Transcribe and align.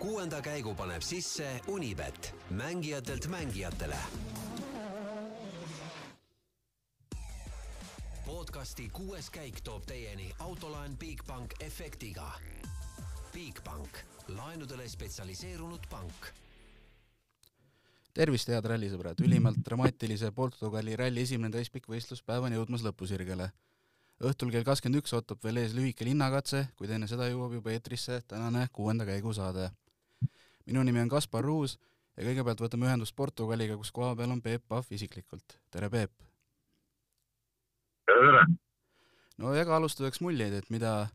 kuuenda 0.00 0.40
käigu 0.40 0.74
paneb 0.74 1.02
sisse 1.04 1.60
Unibet, 1.68 2.34
mängijatelt 2.50 3.26
mängijatele. 3.28 3.96
podcasti 8.26 8.88
kuues 8.88 9.30
käik 9.30 9.60
toob 9.60 9.84
teieni 9.86 10.32
autolaen 10.38 10.96
Bigbank 10.96 11.52
efektiga. 11.60 12.32
Bigbank, 13.32 13.98
laenudele 14.28 14.88
spetsialiseerunud 14.88 15.84
pank 15.90 16.32
tervist, 18.14 18.48
head 18.48 18.66
rallisõbrad, 18.66 19.20
ülimalt 19.24 19.60
dramaatilise 19.64 20.32
Portugali 20.34 20.96
ralli 20.96 21.22
esimene 21.26 21.52
täispikk 21.54 21.86
võistluspäev 21.88 22.48
on 22.48 22.56
jõudmas 22.56 22.82
lõpusirgele. 22.84 23.50
õhtul 24.20 24.50
kell 24.52 24.64
kakskümmend 24.64 25.00
üks 25.00 25.12
ootab 25.16 25.44
veel 25.44 25.62
ees 25.62 25.76
lühike 25.76 26.04
linnakatse, 26.04 26.66
kuid 26.76 26.90
enne 26.90 27.06
seda 27.08 27.28
jõuab 27.28 27.54
juba 27.58 27.70
eetrisse 27.70 28.20
tänane 28.28 28.66
kuuenda 28.72 29.06
käigu 29.06 29.32
saade. 29.32 29.70
Minu 30.66 30.82
nimi 30.84 31.00
on 31.00 31.12
Kaspar 31.12 31.44
Ruus 31.44 31.78
ja 32.16 32.26
kõigepealt 32.26 32.60
võtame 32.64 32.88
ühendust 32.88 33.16
Portugaliga, 33.16 33.76
kus 33.80 33.92
kohapeal 33.92 34.32
on 34.34 34.42
Peep 34.42 34.66
Pahv 34.68 34.90
isiklikult. 34.90 35.58
tere, 35.70 35.90
Peep! 35.90 36.12
tere, 38.06 38.26
tere! 38.26 38.44
no 39.38 39.54
jaga 39.56 39.76
alustuseks 39.76 40.20
muljeid, 40.20 40.54
et 40.54 40.70
mida 40.70 41.08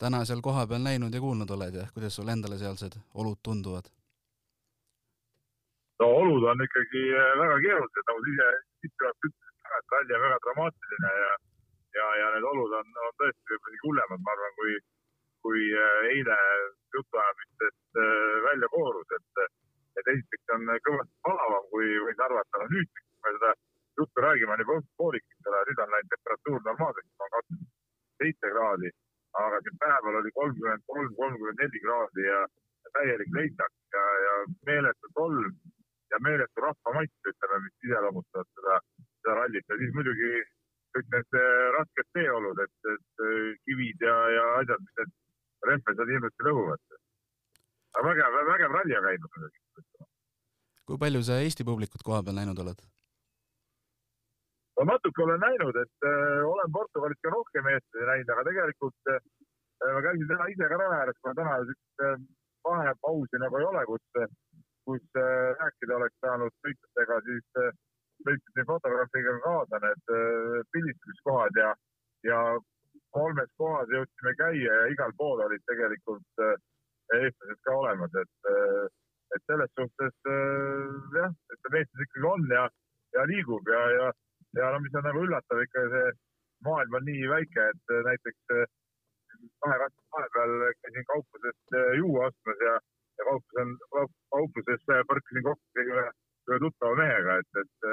täna 0.00 0.24
seal 0.24 0.42
kohapeal 0.42 0.82
näinud 0.82 1.14
ja 1.14 1.20
kuulnud 1.20 1.50
oled 1.56 1.74
ja 1.74 1.86
kuidas 1.94 2.16
sul 2.16 2.28
endale 2.28 2.58
sealsed 2.58 2.98
olud 3.14 3.38
tunduvad? 3.42 3.90
no 6.00 6.06
olud 6.22 6.44
on 6.50 6.64
ikkagi 6.66 7.02
äh, 7.12 7.32
väga 7.42 7.56
keerulised, 7.66 8.04
nagu 8.08 8.24
sa 8.24 8.30
ise 8.34 8.48
sissejuhatavalt 8.82 9.28
ütlesid, 9.28 9.50
et 9.78 9.94
ralli 9.94 10.16
on 10.16 10.24
väga 10.26 10.38
dramaatiline 10.46 11.10
ja, 11.22 11.32
ja, 11.98 12.06
ja 12.20 12.30
need 12.34 12.46
olud 12.52 12.76
on, 12.80 12.94
on 13.06 13.18
tõesti 13.22 13.52
võib-olla 13.52 13.74
isegi 13.74 13.86
hullemad, 13.86 14.24
ma 14.24 14.34
arvan, 14.36 14.56
kui, 14.60 14.78
kui 15.44 15.64
äh, 15.72 15.96
eile 16.12 16.36
jutuajamistest 16.94 18.00
äh, 18.04 18.36
välja 18.46 18.68
koorus, 18.74 19.16
et, 19.18 19.42
et 20.00 20.12
esiteks 20.14 20.54
on 20.56 20.70
kõvasti 20.86 21.14
palavam, 21.26 21.66
kui 21.74 21.90
võis 22.06 22.24
arvata, 22.26 22.62
no 22.62 22.70
nüüd, 22.74 22.90
kui 22.94 23.26
me 23.26 23.34
seda 23.38 23.52
juttu 24.00 24.24
räägime, 24.26 24.54
on 24.54 24.64
juba 24.64 24.78
õhtupoolik, 24.80 25.26
eks 25.34 25.50
ole, 25.52 25.62
nüüd 25.68 25.84
on 25.84 25.94
läinud 25.94 26.12
temperatuur 26.14 26.64
normaalseks, 26.68 27.12
on 27.26 27.34
kakskümmend 27.36 27.70
seitse 28.20 28.52
kraadi, 28.54 28.92
aga 29.42 29.60
siin 29.64 29.82
päeval 29.82 30.20
oli 30.20 30.32
kolmkümmend 30.38 30.86
kolm, 30.92 31.10
kolmkümmend 31.20 31.62
neli 31.64 31.82
kraadi 31.84 32.24
ja 32.26 32.40
täielik 32.96 33.36
leitsak 33.38 33.72
ja, 33.96 34.06
ja 34.26 34.32
meeletu 34.68 35.12
tolm 35.14 35.52
ja 36.12 36.18
meeletu 36.26 36.64
rahvamatt, 36.64 37.28
ütleme, 37.32 37.60
mis 37.66 37.86
iseloomustavad 37.86 38.48
seda, 38.56 38.78
seda 39.20 39.36
rallit 39.40 39.72
ja 39.72 39.78
siis 39.80 39.92
muidugi 39.96 40.30
kõik 40.96 41.12
need 41.14 41.38
äh, 41.38 41.66
rasked 41.76 42.08
teeolud, 42.18 42.62
et, 42.64 42.88
et 42.94 43.24
äh, 43.26 43.50
kivid 43.68 44.06
ja, 44.06 44.16
ja 44.36 44.46
asjad, 44.60 44.82
mis 44.86 44.96
need 45.00 45.12
rehved 45.70 46.02
hirmsasti 46.12 46.48
lõhuvad. 46.48 46.96
aga 47.98 48.06
vägev, 48.08 48.38
vägev 48.48 48.76
ralli 48.78 48.96
on 48.98 49.06
käinud 49.08 49.36
muidugi. 49.36 49.60
kui 50.90 50.99
palju 51.10 51.26
sa 51.26 51.42
Eesti 51.42 51.66
publikut 51.66 52.06
koha 52.06 52.22
peal 52.22 52.38
näinud 52.38 52.58
oled? 52.62 52.82
no 54.78 54.86
natuke 54.88 55.22
olen 55.26 55.42
näinud, 55.42 55.76
et 55.76 56.08
äh, 56.08 56.40
olen 56.54 56.72
Portugalis 56.72 57.18
ka 57.24 57.34
rohkem 57.34 57.66
eestlasi 57.74 58.06
näinud, 58.12 58.30
aga 58.34 58.44
tegelikult 58.48 59.10
äh, 59.12 59.22
ma 59.94 60.00
käisin 60.06 60.30
täna 60.30 60.46
ise 60.54 60.68
ka 60.70 60.78
raja 60.80 61.00
ääres, 61.02 61.18
kuna 61.20 61.34
täna 61.40 61.58
siukest 61.68 62.04
äh, 62.06 62.14
vahepausi 62.64 63.42
nagu 63.42 63.58
ei 63.58 63.66
ole, 63.72 63.82
kus 63.90 64.04
kus 64.90 65.04
äh, 65.16 65.50
rääkida 65.60 65.96
oleks 65.96 66.18
saanud 66.24 66.54
sõitjatega, 66.64 67.18
siis 67.26 67.46
sõitsin 68.24 68.62
äh, 68.62 68.68
fotograafiga 68.70 69.36
kaasa 69.44 69.80
need 69.84 70.14
äh, 70.16 70.56
pildistamiskohad 70.74 71.60
ja, 71.62 71.70
ja 72.30 72.38
kolmes 73.16 73.52
kohas 73.60 73.92
jõudsime 73.94 74.34
käia 74.40 74.78
ja 74.80 74.88
igal 74.94 75.12
pool 75.18 75.42
olid 75.46 75.62
tegelikult 75.70 76.42
eestlased 77.16 77.60
ka 77.66 77.74
olemas, 77.74 78.12
et, 78.22 78.50
et 79.34 79.42
selles 79.50 79.72
suhtes 79.74 80.28
jah, 81.16 81.32
ütleme 81.56 81.80
Eestis 81.80 82.04
ikkagi 82.04 82.28
on 82.30 82.44
ja, 82.54 82.68
ja 83.16 83.24
liigub 83.26 83.66
ja, 83.66 83.80
ja, 83.96 84.12
ja 84.60 84.68
no 84.69 84.69
mis 84.84 84.98
on 84.98 85.08
nagu 85.08 85.24
üllatav 85.26 85.64
ikka 85.64 85.86
see 85.94 86.12
maailm 86.66 86.96
on 86.98 87.04
nii 87.08 87.28
väike, 87.30 87.66
et 87.72 87.92
näiteks 88.08 88.42
kahe 89.64 89.76
katse 89.82 90.06
vahepeal 90.14 90.56
käisin 90.84 91.06
kauplusest 91.12 91.76
juua 91.98 92.26
ostmas 92.28 92.64
ja 92.68 92.74
ja 93.20 93.26
kauplus 93.28 93.60
on, 93.62 94.08
kaupluses 94.34 94.84
põrkasin 95.08 95.46
kokku 95.46 95.84
ühe, 95.84 96.04
ühe 96.50 96.58
tuttava 96.64 96.98
mehega, 97.00 97.38
et, 97.42 97.62
et, 97.62 97.88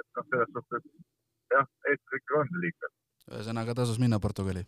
et 0.00 0.08
noh, 0.18 0.28
selles 0.30 0.54
suhtes 0.56 0.88
jah, 1.54 1.68
Eestis 1.90 2.18
ikka 2.20 2.40
on 2.40 2.54
liiklus. 2.64 2.94
ühesõnaga 3.32 3.76
tasus 3.80 4.00
minna 4.02 4.20
Portugali? 4.26 4.64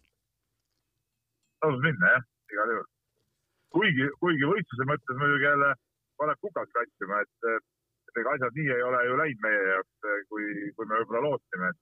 tasus 1.64 1.82
minna 1.86 2.12
jah, 2.16 2.28
igal 2.54 2.74
juhul. 2.74 2.90
kuigi, 3.76 4.10
kuigi 4.22 4.52
võistluse 4.52 4.88
mõttes 4.92 5.22
muidugi 5.22 5.48
jälle 5.50 5.72
paneb 6.20 6.44
kukalt 6.44 6.70
katsima, 6.78 7.22
et, 7.26 7.50
et 7.56 7.66
ega 8.22 8.34
asjad 8.36 8.58
nii 8.58 8.72
ei 8.74 8.82
ole 8.88 9.02
ju 9.06 9.20
läinud 9.20 9.44
meie 9.44 9.62
jaoks, 9.70 10.08
kui, 10.30 10.48
kui 10.76 10.88
me 10.88 11.00
võib-olla 11.00 11.22
lootsime, 11.28 11.70
et, 11.72 11.80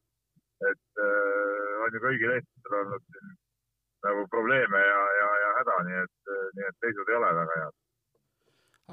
et 0.71 1.03
äh, 1.07 1.73
on 1.87 1.97
ju 1.97 2.05
kõigil 2.05 2.37
eestlastel 2.37 2.79
olnud 2.83 3.09
siin 3.09 3.35
nagu 4.05 4.27
probleeme 4.29 4.81
ja, 4.85 5.03
ja, 5.19 5.29
ja 5.41 5.51
häda, 5.59 5.77
nii 5.89 6.01
et, 6.03 6.33
nii 6.59 6.67
et 6.69 6.87
seisud 6.87 7.11
ei 7.11 7.19
ole 7.19 7.35
väga 7.41 7.61
head. 7.61 7.77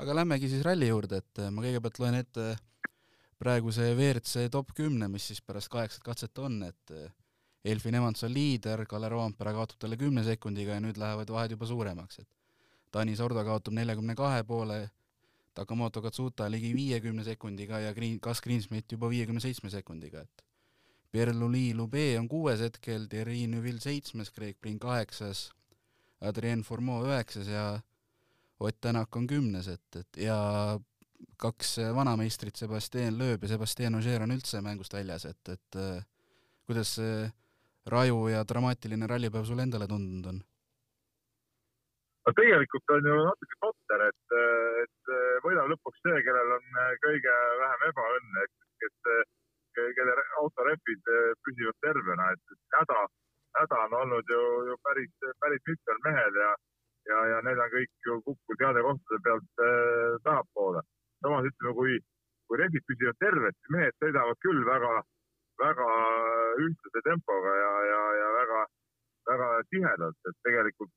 aga 0.04 0.20
lähmegi 0.22 0.52
siis 0.52 0.66
ralli 0.66 0.88
juurde, 0.88 1.20
et 1.20 1.42
ma 1.52 1.66
kõigepealt 1.66 2.00
loen 2.00 2.20
ette 2.22 2.46
praeguse 3.42 3.90
WRC 3.96 4.48
top 4.54 4.72
kümne, 4.78 5.10
mis 5.12 5.26
siis 5.32 5.42
pärast 5.44 5.72
kaheksat 5.74 6.06
katset 6.06 6.40
on, 6.40 6.62
et 6.64 6.96
Elfin 7.66 7.96
Evans 7.96 8.24
on 8.26 8.34
liider, 8.34 8.86
Kalle 8.90 9.10
Roompere 9.10 9.54
kaotab 9.54 9.82
talle 9.82 9.98
kümne 9.98 10.24
sekundiga 10.26 10.78
ja 10.78 10.84
nüüd 10.84 10.98
lähevad 10.98 11.30
vahed 11.30 11.56
juba 11.56 11.68
suuremaks, 11.70 12.22
et 12.24 12.30
Tanis 12.92 13.22
Ordo 13.24 13.44
kaotab 13.46 13.76
neljakümne 13.78 14.16
kahe 14.18 14.44
poole, 14.48 14.80
Takamoto 15.54 16.02
Katsuta 16.02 16.48
ligi 16.52 16.72
viiekümne 16.76 17.24
sekundiga 17.28 17.82
ja 17.84 17.94
Green, 17.94 18.20
Gus 18.24 18.42
Greensmith 18.42 18.94
juba 18.94 19.10
viiekümne 19.12 19.42
seitsme 19.44 19.70
sekundiga, 19.70 20.24
et 20.24 20.46
Pierre-Louis 21.12 21.74
Lube 21.76 22.06
on 22.20 22.30
kuues 22.32 22.62
hetkel, 22.64 23.10
Thierry 23.12 23.44
Neuville 23.52 23.84
seitsmes, 23.84 24.32
Craig 24.32 24.56
Breen 24.62 24.80
kaheksas, 24.80 25.50
Adrien 26.22 26.64
Formeau 26.64 27.04
üheksas 27.10 27.50
ja 27.52 27.66
Ott 28.62 28.78
Tänak 28.82 29.16
on 29.18 29.26
kümnes, 29.28 29.68
et, 29.68 29.96
et 29.98 30.18
ja 30.22 30.38
kaks 31.42 31.80
vanameistrit, 31.96 32.56
Sebastian 32.56 33.18
Loeb 33.18 33.44
ja 33.44 33.50
Sebastian 33.56 33.98
Ogier 33.98 34.22
on 34.22 34.32
üldse 34.36 34.62
mängust 34.62 34.94
väljas, 34.94 35.26
et, 35.26 35.50
et 35.50 35.80
kuidas 36.70 36.94
see 37.00 37.26
raju 37.90 38.28
ja 38.30 38.44
dramaatiline 38.48 39.10
rallipäev 39.10 39.50
sulle 39.50 39.66
endale 39.66 39.88
tundunud 39.90 40.30
on? 40.30 40.42
no 42.26 42.34
tegelikult 42.38 42.94
on 42.96 43.10
ju 43.10 43.18
natuke 43.26 43.58
totter, 43.66 44.06
et, 44.12 44.36
et 44.84 45.14
võidab 45.46 45.70
lõpuks 45.72 46.02
see, 46.06 46.24
kellel 46.26 46.58
on 46.58 46.82
kõige 47.06 47.38
vähem 47.62 47.86
ebaõnne, 47.90 48.48
et, 48.48 48.90
et 48.90 49.14
kelle 49.76 50.16
autorehvid 50.42 51.12
eh, 51.16 51.32
püsivad 51.46 51.78
tervena, 51.86 52.32
et 52.36 52.58
häda, 52.78 53.06
häda 53.60 53.80
on 53.86 53.94
olnud 54.02 54.34
ju, 54.36 54.42
ju 54.70 54.78
päris, 54.88 55.14
päris 55.44 55.64
mitmel 55.68 56.02
mehel 56.08 56.40
ja, 56.44 56.52
ja, 57.12 57.20
ja 57.34 57.38
need 57.48 57.62
on 57.66 57.72
kõik 57.76 58.08
ju 58.08 58.18
kukkunud 58.28 58.66
heade 58.66 58.84
kohtade 58.88 59.22
pealt 59.28 59.64
äh, 59.68 60.18
tahapoole. 60.28 60.84
samas 61.22 61.48
ütleme, 61.50 61.74
kui, 61.80 62.00
kui 62.48 62.60
rehvid 62.62 62.86
püsivad 62.90 63.20
terved, 63.24 63.58
siis 63.58 63.74
mehed 63.78 63.98
sõidavad 64.04 64.40
küll 64.46 64.64
väga, 64.68 64.94
väga 65.64 65.90
ühtlase 66.66 67.04
tempoga 67.08 67.56
ja, 67.64 67.74
ja, 67.92 68.02
ja 68.22 68.30
väga, 68.40 68.62
väga 69.32 69.50
tihedalt, 69.70 70.20
et 70.28 70.38
tegelikult 70.48 70.94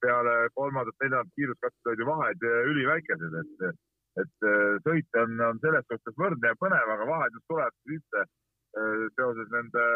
peale 0.00 0.34
kolmandat-neljandat 0.58 1.34
kiiruskatset 1.38 1.90
olid 1.90 2.02
ju 2.02 2.06
vahed 2.08 2.46
üliväikesed, 2.72 3.36
et 3.40 3.82
et 4.22 4.46
äh, 4.46 4.76
sõit 4.86 5.18
on, 5.18 5.38
on 5.42 5.60
selles 5.62 5.86
suhtes 5.90 6.16
võrdne 6.20 6.52
ja 6.52 6.58
põnev, 6.60 6.90
aga 6.94 7.06
vaheldus 7.08 7.46
tuleb 7.50 7.94
üldse 7.94 8.22
äh, 8.22 9.06
seoses 9.18 9.50
nende 9.54 9.86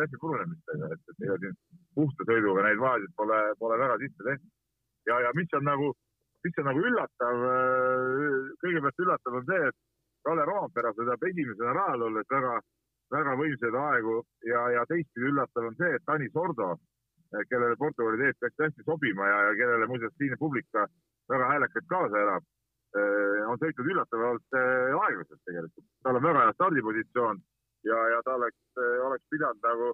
rehvi 0.00 0.20
purunemistega, 0.22 0.88
et, 0.94 1.02
et 1.12 1.26
ega 1.26 1.36
siin 1.42 1.58
puhta 1.98 2.28
sõiduga 2.30 2.64
neid 2.64 2.80
vahesid 2.80 3.12
pole, 3.20 3.40
pole 3.60 3.80
väga 3.82 3.98
sisse 4.04 4.28
tehtud. 4.30 4.54
ja, 5.10 5.20
ja 5.26 5.34
mis 5.36 5.52
on 5.58 5.68
nagu, 5.68 5.92
mis 6.46 6.60
on 6.62 6.68
nagu 6.70 6.86
üllatav, 6.90 7.44
kõigepealt 8.64 9.04
üllatav 9.04 9.40
on 9.40 9.48
see, 9.52 9.62
et 9.68 9.78
Kalle 10.26 10.44
Roompere 10.48 10.92
sõidab 10.96 11.22
esimesena 11.28 11.72
rajal 11.76 12.08
olles 12.08 12.32
väga, 12.32 12.54
väga 13.14 13.34
võimsaid 13.40 13.76
aegu 13.80 14.16
ja, 14.48 14.64
ja 14.76 14.84
teistpidi 14.88 15.28
üllatav 15.30 15.68
on 15.68 15.76
see, 15.78 15.92
et 15.96 16.04
Tanis 16.08 16.36
Ordo, 16.36 16.72
kellele 17.50 17.76
Portugali 17.76 18.20
teed 18.22 18.38
peaks 18.40 18.64
hästi 18.64 18.86
sobima 18.86 19.26
ja, 19.28 19.40
ja 19.48 19.56
kellele 19.60 19.86
muuseas 19.90 20.14
siinne 20.18 20.36
publik 20.40 20.66
ka 20.72 20.86
väga 21.28 21.50
häälekalt 21.52 21.88
kaasa 21.90 22.22
elab 22.24 22.46
Äh, 22.96 23.44
on 23.44 23.58
sõitnud 23.60 23.88
üllatavalt 23.92 24.56
äh, 24.56 24.94
aeglaselt 24.96 25.40
tegelikult. 25.44 25.84
tal 26.06 26.16
on 26.16 26.24
väga 26.24 26.44
hea 26.46 26.52
stardipositsioon 26.56 27.40
ja, 27.84 27.98
ja 28.14 28.20
ta 28.24 28.36
oleks, 28.38 28.60
oleks 29.04 29.26
pidanud 29.28 29.60
nagu 29.66 29.90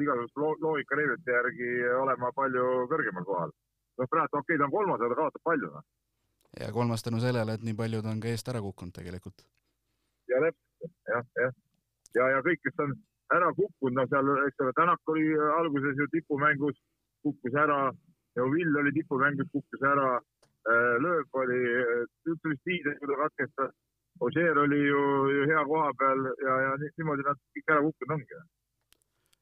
igasugust 0.00 0.40
lo 0.40 0.54
loogika 0.62 0.96
reeglite 0.96 1.34
järgi 1.34 1.68
olema 1.98 2.30
palju 2.32 2.64
kõrgemal 2.88 3.26
kohal. 3.28 3.52
noh, 4.00 4.08
praegu 4.08 4.38
okei 4.40 4.54
okay,, 4.54 4.60
ta 4.62 4.64
on 4.64 4.72
kolmas, 4.72 5.04
aga 5.04 5.10
ta 5.12 5.18
kaotab 5.20 5.44
palju, 5.50 5.70
noh. 5.74 5.84
ja 6.62 6.70
kolmas 6.72 7.04
tänu 7.04 7.20
sellele, 7.20 7.58
et 7.58 7.66
nii 7.68 7.76
paljud 7.82 8.08
on 8.08 8.24
ka 8.24 8.32
eest 8.32 8.48
ära 8.54 8.64
kukkunud 8.64 8.96
tegelikult. 8.96 9.44
ja 10.32 10.40
täpselt, 10.46 10.96
jah, 11.12 11.28
jah. 11.42 11.54
ja, 12.16 12.30
ja 12.38 12.42
kõik, 12.48 12.64
kes 12.64 12.84
on 12.86 12.96
ära 13.36 13.52
kukkunud, 13.56 13.96
no 13.98 14.06
seal, 14.10 14.30
eks 14.48 14.62
ole, 14.64 14.72
Tänak 14.76 15.12
oli 15.14 15.28
alguses 15.58 15.98
ju 16.00 16.06
tipumängus, 16.12 16.76
kukkus 17.22 17.54
ära 17.64 17.78
Neuvill 18.36 18.76
oli 18.76 18.92
tipumängus, 18.92 19.50
kukkus 19.52 19.82
ära. 19.82 20.20
lööb 21.04 21.36
oli, 21.36 21.58
üldse 22.24 22.48
vist 22.48 22.68
liider, 22.70 22.94
kui 22.96 23.08
ta 23.10 23.16
katkestas. 23.18 23.72
Ožeer 24.24 24.56
oli 24.62 24.78
ju, 24.80 25.00
ju 25.34 25.42
hea 25.50 25.64
koha 25.68 25.90
peal 26.00 26.22
ja, 26.40 26.54
ja 26.62 26.70
niimoodi 26.80 27.26
nad 27.26 27.40
kõik 27.52 27.72
ära 27.74 27.82
kukkunud 27.84 28.14
ongi. 28.16 28.38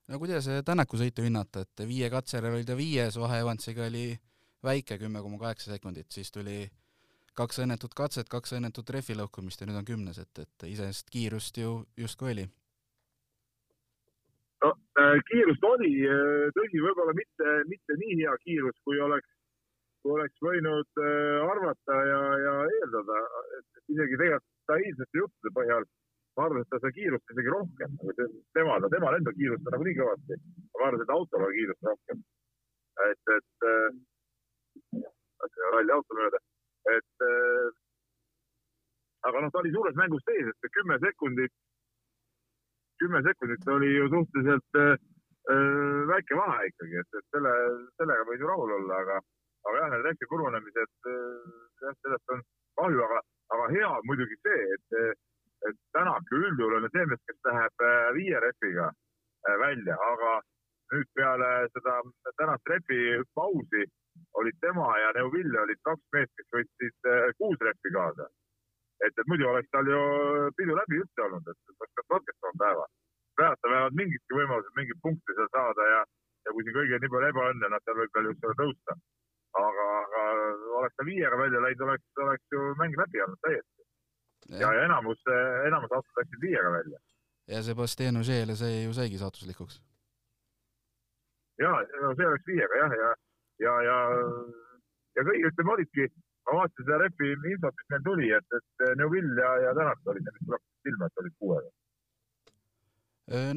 no 0.08 0.18
kuidas 0.18 0.48
Tänaku 0.66 0.98
sõitu 0.98 1.22
hinnata, 1.22 1.62
et 1.62 1.84
viie 1.86 2.08
katse 2.10 2.38
järel 2.38 2.56
oli 2.58 2.66
ta 2.66 2.76
viies, 2.76 3.18
vahe 3.22 3.38
Evansiga 3.44 3.86
oli 3.86 4.16
väike, 4.66 4.98
kümme 4.98 5.22
koma 5.22 5.38
kaheksa 5.38 5.76
sekundit, 5.76 6.10
siis 6.10 6.32
tuli 6.32 6.64
kaks 7.38 7.62
õnnetut 7.62 7.94
katset, 7.94 8.28
kaks 8.28 8.56
õnnetut 8.58 8.90
rehvi 8.90 9.14
lõhkumist 9.20 9.62
ja 9.62 9.68
nüüd 9.68 9.78
on 9.78 9.86
kümnes, 9.92 10.18
et, 10.18 10.42
et 10.42 10.66
iseenesest 10.72 11.12
kiirust 11.12 11.62
ju 11.62 11.84
justkui 11.96 12.32
oli 12.32 12.48
äh, 12.48 12.61
kiirust 15.30 15.64
oli, 15.64 15.92
äh, 16.04 16.50
tõsi, 16.56 16.80
võib-olla 16.84 17.14
mitte, 17.16 17.54
mitte 17.70 17.96
nii 18.00 18.18
hea 18.20 18.34
kiirus, 18.44 18.76
kui 18.84 19.00
oleks, 19.00 19.28
kui 20.02 20.12
oleks 20.18 20.44
võinud 20.44 21.00
äh, 21.00 21.40
arvata 21.48 21.98
ja, 22.10 22.20
ja 22.44 22.54
eeldada, 22.78 23.24
et 23.58 23.94
isegi 23.94 24.18
tegelikult 24.20 24.48
ta 24.68 24.78
eilsete 24.78 25.18
juttude 25.18 25.54
põhjal 25.56 25.88
ma 26.36 26.46
arvan, 26.46 26.62
et 26.64 26.70
ta 26.72 26.80
sai 26.80 26.92
kiirust 26.96 27.32
isegi 27.32 27.52
rohkem, 27.52 27.96
tema, 28.56 28.78
temal 28.92 29.16
endal 29.18 29.36
kiirust 29.36 29.66
on 29.66 29.76
nagunii 29.76 29.98
kõvasti. 29.98 30.38
ma 30.78 30.86
arvan, 30.88 31.04
et 31.04 31.14
autol 31.16 31.46
on 31.46 31.56
kiirust 31.56 31.88
rohkem. 31.88 32.22
et, 33.08 33.32
et 33.36 33.66
äh, 33.68 33.90
ralli 35.74 35.92
auto 35.92 36.16
mööda, 36.16 36.40
et 36.94 37.26
äh, 37.26 37.68
aga 39.28 39.42
noh, 39.42 39.52
ta 39.52 39.60
oli 39.60 39.72
suures 39.74 39.96
mängus 39.98 40.24
sees, 40.28 40.48
et 40.52 40.74
kümme 40.76 40.98
sekundit 41.04 41.52
kümme 43.02 43.22
sekundit 43.26 43.68
oli 43.76 43.90
ju 43.96 44.08
suhteliselt 44.14 44.80
äh, 44.84 44.94
äh, 45.52 46.00
väike 46.12 46.38
vahe 46.38 46.70
ikkagi, 46.70 46.98
et, 47.02 47.20
et 47.20 47.36
selle, 47.36 47.52
sellega 48.00 48.28
võid 48.30 48.44
ju 48.44 48.50
rahul 48.50 48.74
olla, 48.78 49.02
aga, 49.04 49.20
aga 49.68 49.82
jah, 49.82 49.92
need 49.94 50.08
rehvi 50.08 50.30
purunemised 50.32 51.12
äh,, 51.12 51.52
jah, 51.84 51.98
sellest 52.06 52.34
on 52.36 52.44
kahju, 52.80 53.04
aga, 53.08 53.20
aga 53.56 53.68
hea 53.74 53.90
on 53.98 54.08
muidugi 54.10 54.38
see, 54.46 54.62
et, 54.76 54.98
et 55.68 55.78
Tänak 55.94 56.30
üldjuhul 56.34 56.76
on 56.76 56.86
ju 56.86 56.92
see 56.94 57.06
mees, 57.06 57.20
kes 57.28 57.38
läheb 57.48 57.84
äh, 57.86 58.06
viie 58.18 58.38
rehviga 58.42 58.88
äh, 58.90 59.56
välja, 59.62 59.98
aga 60.12 60.32
nüüd 60.92 61.08
peale 61.16 61.50
seda 61.74 61.98
tänast 62.40 62.72
rehvi 62.72 63.02
pausi 63.38 63.84
olid 64.40 64.56
tema 64.64 64.88
ja 65.00 65.12
Neuvill 65.16 65.58
olid 65.64 65.80
kaks 65.88 66.02
meest, 66.16 66.32
kes 66.38 66.48
võtsid 66.56 67.10
äh, 67.12 67.28
kuus 67.38 67.62
rehvi 67.68 67.94
kaasa 67.94 68.26
et, 69.06 69.14
et 69.18 69.30
muidu 69.30 69.48
oleks 69.50 69.70
tal 69.74 69.88
ju 69.88 70.00
pidu 70.58 70.76
läbi 70.78 71.00
üldse 71.02 71.24
olnud, 71.26 71.48
et 71.50 71.74
oleks 71.74 71.94
peab 71.98 72.08
katkestama 72.14 72.58
päeva. 72.64 72.86
ta 73.38 73.70
vähemalt 73.70 73.96
mingidki 73.98 74.38
võimalused, 74.38 74.74
mingeid 74.76 75.00
punkte 75.02 75.36
seal 75.36 75.50
saada 75.56 75.86
ja, 75.90 76.00
ja 76.46 76.54
kui 76.54 76.64
siin 76.66 76.76
kõigil 76.76 77.00
nii 77.02 77.12
palju 77.14 77.30
ebaõnne, 77.32 77.70
noh, 77.72 77.82
seal 77.84 78.00
võib 78.00 78.18
veel 78.18 78.28
just 78.30 78.48
tõusta. 78.62 78.98
aga, 79.62 79.86
aga 80.00 80.20
oleks 80.80 80.96
ta 80.96 81.04
viiega 81.04 81.38
välja 81.38 81.60
läinud, 81.64 81.86
oleks, 81.86 82.04
oleks 82.24 82.54
ju 82.56 82.68
mäng 82.80 82.98
läbi 83.00 83.24
olnud 83.24 83.40
täiesti. 83.46 83.88
ja, 84.60 84.72
ja 84.72 84.84
enamus, 84.88 85.24
enamus 85.68 85.96
autod 85.98 86.20
läksid 86.20 86.44
viiega 86.46 86.72
välja. 86.78 87.00
ja 87.54 87.62
Sebastian 87.62 88.20
Ogier 88.20 88.56
see 88.56 88.84
ju 88.84 88.92
saigi 88.98 89.18
saatuslikuks. 89.24 89.80
ja, 91.64 91.72
no 92.04 92.14
see 92.16 92.28
oleks 92.30 92.46
viiega 92.52 92.84
jah, 92.84 92.98
ja, 93.02 93.14
ja, 93.66 93.78
ja, 93.88 93.96
ja 95.16 95.26
kõik, 95.30 95.48
ütleme, 95.50 95.74
olidki 95.76 96.12
ma 96.46 96.58
vaatasin 96.58 96.86
seda 96.86 96.98
repi 97.02 97.30
infot, 97.52 97.78
mis 97.78 97.92
meil 97.94 98.04
tuli, 98.08 98.32
et, 98.36 98.58
et 98.58 98.84
Neuvill 98.98 99.38
ja, 99.38 99.52
ja 99.66 99.76
Tänak 99.78 100.12
olid 100.12 100.26
need, 100.26 100.38
mis 100.40 100.48
tuleb 100.50 100.64
silma, 100.86 101.08
et 101.08 101.22
olid 101.22 101.38
kuuega. 101.38 101.72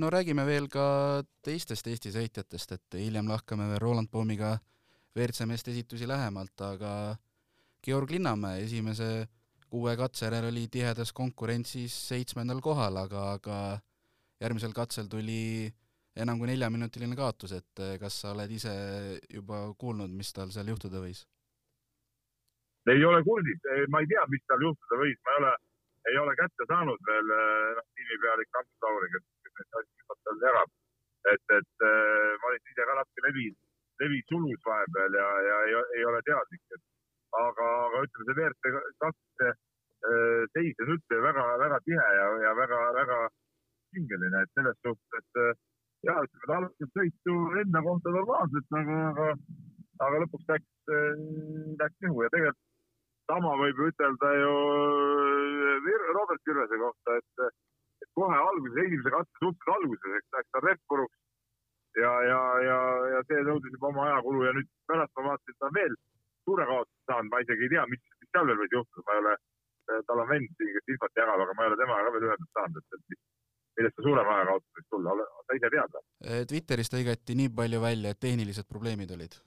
no 0.02 0.10
räägime 0.14 0.46
veel 0.46 0.70
ka 0.72 0.88
teistest 1.44 1.88
Eesti 1.92 2.14
sõitjatest, 2.14 2.76
et 2.78 3.00
hiljem 3.02 3.30
lahkame 3.32 3.68
veel 3.72 3.82
Roland 3.82 4.12
Poomiga 4.12 4.56
WRC 5.16 5.48
meeste 5.50 5.72
esitusi 5.72 6.08
lähemalt, 6.08 6.62
aga 6.62 6.92
Georg 7.86 8.12
Linnamäe 8.12 8.64
esimese 8.66 9.28
kuue 9.70 9.96
katse 9.98 10.28
järel 10.28 10.50
oli 10.52 10.68
tihedas 10.72 11.12
konkurentsis 11.14 11.96
seitsmendal 12.10 12.62
kohal, 12.64 13.02
aga, 13.02 13.32
aga 13.40 13.58
järgmisel 14.42 14.76
katsel 14.76 15.10
tuli 15.12 15.72
enam 16.16 16.40
kui 16.40 16.48
neljaminutiline 16.52 17.16
kaotus, 17.18 17.56
et 17.58 17.84
kas 18.00 18.22
sa 18.22 18.32
oled 18.36 18.52
ise 18.52 18.74
juba 19.34 19.66
kuulnud, 19.80 20.12
mis 20.16 20.32
tal 20.36 20.54
seal 20.54 20.70
juhtuda 20.72 21.02
võis? 21.04 21.26
Ei 22.94 23.06
ole 23.06 23.22
kursis, 23.26 23.62
ma 23.90 24.02
ei 24.02 24.10
tea, 24.12 24.26
mis 24.30 24.44
tal 24.50 24.62
juhtuda 24.62 25.00
võis, 25.02 25.18
ma 25.26 25.34
ei 25.34 25.42
ole, 25.42 25.54
ei 26.12 26.18
ole 26.22 26.36
kätte 26.38 26.68
saanud 26.70 27.08
veel 27.10 27.32
noh, 27.34 27.88
tiimipealik 27.98 28.60
Ants 28.60 28.86
Lauri, 28.86 29.10
kes, 29.14 29.26
neid 29.60 29.80
asju 29.80 30.18
seal 30.26 30.42
jagab. 30.48 30.74
et, 31.32 31.46
et 31.58 31.86
äh, 31.86 32.34
ma 32.42 32.50
olin 32.52 32.68
ise 32.70 32.86
ka 32.86 32.96
natuke 32.98 33.22
levi, 33.26 33.46
levi 34.02 34.20
sulus 34.30 34.62
vahepeal 34.68 35.16
ja, 35.18 35.30
ja 35.48 35.56
ei, 35.70 35.80
ei 35.98 36.04
ole 36.06 36.20
teadlik, 36.28 36.62
et 36.76 36.84
aga, 37.40 37.70
aga 37.88 38.04
ütleme, 38.06 38.28
see 38.28 38.36
WRC 38.38 38.92
kaks 39.02 39.46
äh, 39.48 39.56
seis 40.54 40.84
on 40.86 40.92
üldse 40.94 41.22
väga-väga 41.24 41.80
tihe 41.88 42.10
ja, 42.20 42.28
ja 42.44 42.52
väga-väga 42.60 43.18
pingeline, 43.96 44.44
et 44.46 44.54
selles 44.60 44.78
suhtes 44.86 45.32
ja 46.06 46.20
ütleme, 46.28 46.46
ta 46.46 46.60
alustas 46.60 46.94
sõitu 46.94 47.40
enda 47.64 47.82
kohta 47.90 48.14
normaalselt, 48.20 48.70
aga, 48.82 49.02
aga, 49.10 49.28
aga 50.06 50.22
lõpuks 50.26 50.54
läks, 50.54 50.94
läks 51.82 52.06
nihu 52.06 52.22
ja 52.22 52.30
tegelikult 52.38 52.75
sama 53.31 53.54
võib 53.60 53.80
ütelda 53.89 54.31
ju 54.39 54.56
äh, 55.86 56.01
Robert 56.16 56.42
Kirvese 56.48 56.80
kohta, 56.81 57.19
et, 57.22 57.45
et 58.04 58.10
kohe 58.18 58.38
alguses, 58.39 58.81
esimese 58.86 59.13
katse 59.13 59.42
suhteliselt 59.42 59.75
alguses, 59.77 60.18
eks 60.19 60.38
läks 60.38 60.51
ta 60.54 60.63
rehv 60.66 60.81
puruks 60.92 61.22
ja, 62.04 62.12
ja, 62.30 62.42
ja, 62.68 62.77
ja 63.13 63.24
see 63.30 63.44
nõudis 63.48 63.75
juba 63.75 63.92
oma 63.92 64.07
ajakulu 64.10 64.45
ja 64.48 64.54
nüüd 64.57 64.69
pärast 64.89 65.16
ma 65.18 65.30
vaatasin, 65.30 65.56
et 65.56 65.62
ta 65.62 65.69
on 65.69 65.77
veel 65.80 65.95
suure 66.45 66.68
kaotuse 66.69 67.10
saanud, 67.10 67.31
ma 67.31 67.42
isegi 67.44 67.68
ei 67.68 67.74
tea, 67.74 67.86
mis, 67.92 68.04
mis 68.22 68.31
seal 68.31 68.50
veel 68.50 68.62
võis 68.62 68.75
juhtuda, 68.75 69.06
ma 69.07 69.16
ei 69.16 69.24
ole, 69.24 69.38
äh, 69.89 70.04
tal 70.10 70.22
on 70.24 70.30
vend 70.33 70.51
siin, 70.60 70.74
kes 70.75 70.94
infot 70.94 71.22
jagab, 71.22 71.45
aga 71.45 71.57
ma 71.57 71.66
ei 71.66 71.72
ole 71.72 71.81
temaga 71.81 72.13
veel 72.16 72.27
ühendust 72.30 72.60
saanud, 72.60 72.83
et, 72.83 73.00
et 73.00 73.19
millest 73.80 73.98
see 73.98 74.07
suurem 74.07 74.31
ajakaotus 74.36 74.77
võiks 74.77 74.94
tulla, 74.94 75.18
sa 75.48 75.60
ise 75.60 75.74
tead? 75.75 76.00
Äh, 76.30 76.45
Twitteris 76.51 76.94
lõigati 76.94 77.39
nii 77.42 77.51
palju 77.60 77.83
välja, 77.83 78.13
et 78.13 78.24
tehnilised 78.27 78.69
probleemid 78.69 79.16
olid 79.18 79.39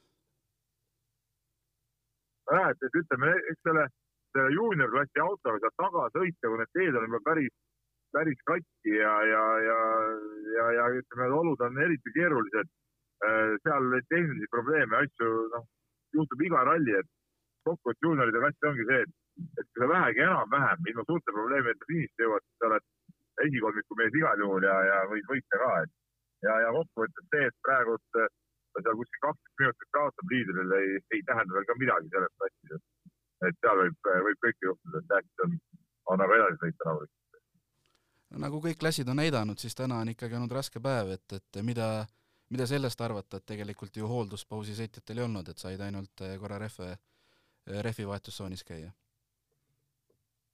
et 2.56 2.98
ütleme, 3.02 3.32
eks 3.52 3.62
selle, 3.66 3.86
selle 4.32 4.52
juuniorklassi 4.56 5.20
autoga 5.20 5.60
sealt 5.60 5.76
taga 5.82 6.06
sõita, 6.16 6.48
kui 6.48 6.60
need 6.60 6.72
teed 6.76 6.96
on 6.96 7.06
juba 7.08 7.20
päris, 7.28 7.54
päris 8.16 8.40
katki 8.50 8.94
ja, 8.96 9.14
ja, 9.32 9.44
ja, 9.66 9.78
ja, 10.56 10.68
ja 10.78 10.88
ütleme, 11.00 11.30
olud 11.42 11.60
on 11.66 11.80
eriti 11.84 12.14
keerulised. 12.16 12.70
Äh, 13.26 13.56
seal 13.66 13.88
neid 13.92 14.06
tehnilisi 14.12 14.46
probleeme, 14.54 15.02
asju, 15.02 15.30
noh, 15.54 15.64
juhtub 16.14 16.42
iga 16.46 16.62
ralli, 16.68 16.94
et 17.00 17.08
kokkuvõttes 17.66 18.04
juunioride 18.06 18.42
klass 18.44 18.68
ongi 18.70 18.87
see, 18.88 19.00
et, 19.04 19.14
et 19.58 19.66
kui 19.66 19.82
sa 19.82 19.88
vähegi 19.90 20.23
enam-vähem 20.25 20.90
ilma 20.92 21.04
suurte 21.08 21.34
probleemideta 21.34 21.88
finišisse 21.90 22.25
jõuad, 22.25 22.44
siis 22.46 22.61
sa 22.62 22.68
oled 22.70 22.87
esikolmiku 23.44 23.99
mees 23.99 24.18
igal 24.20 24.44
juhul 24.44 24.66
ja, 24.68 24.76
ja 24.88 25.00
võid 25.11 25.26
võita 25.32 25.61
ka, 25.64 25.73
et 25.82 25.92
ja, 26.46 26.61
ja 26.64 26.70
kokkuvõttes 26.78 27.28
see, 27.34 27.50
et 27.50 27.58
praegult 27.66 28.23
ta 28.78 28.85
seal 28.87 28.99
kuskil 28.99 29.23
kakskümmend 29.26 29.62
minutit 29.62 29.90
kaotab 29.97 30.32
liidrile, 30.32 30.80
ei, 30.82 30.99
ei 31.14 31.23
tähenda 31.26 31.54
veel 31.54 31.66
ka 31.68 31.76
midagi 31.78 32.11
selles 32.12 32.35
klassis, 32.38 32.75
et, 32.76 33.16
et 33.49 33.56
seal 33.62 33.80
võib, 33.82 34.11
võib 34.26 34.44
kõike 34.44 34.68
juhtuda, 34.68 35.00
et 35.02 35.16
äkki 35.18 35.47
on, 35.47 35.56
on 36.12 36.23
nagu 36.23 36.37
edasi 36.37 36.61
sõita 36.62 36.87
rahulikult. 36.88 37.40
nagu 38.44 38.61
kõik 38.68 38.78
klassid 38.85 39.11
on 39.11 39.18
näidanud, 39.23 39.58
siis 39.58 39.75
täna 39.75 39.99
on 40.04 40.12
ikkagi 40.14 40.38
olnud 40.38 40.54
raske 40.54 40.82
päev, 40.85 41.11
et, 41.16 41.37
et 41.40 41.61
mida, 41.66 41.88
mida 42.54 42.68
sellest 42.70 43.02
arvata, 43.02 43.40
et 43.40 43.49
tegelikult 43.54 43.97
ju 43.97 44.11
hoolduspausi 44.11 44.78
sõitjatel 44.78 45.18
ei 45.23 45.26
olnud, 45.26 45.50
et 45.50 45.64
said 45.64 45.82
ainult 45.82 46.26
eh, 46.26 46.37
korra 46.38 46.61
rehve, 46.62 46.92
eh, 46.94 47.82
rehvi 47.88 48.06
vahetustsoonis 48.12 48.64
käia? 48.68 48.94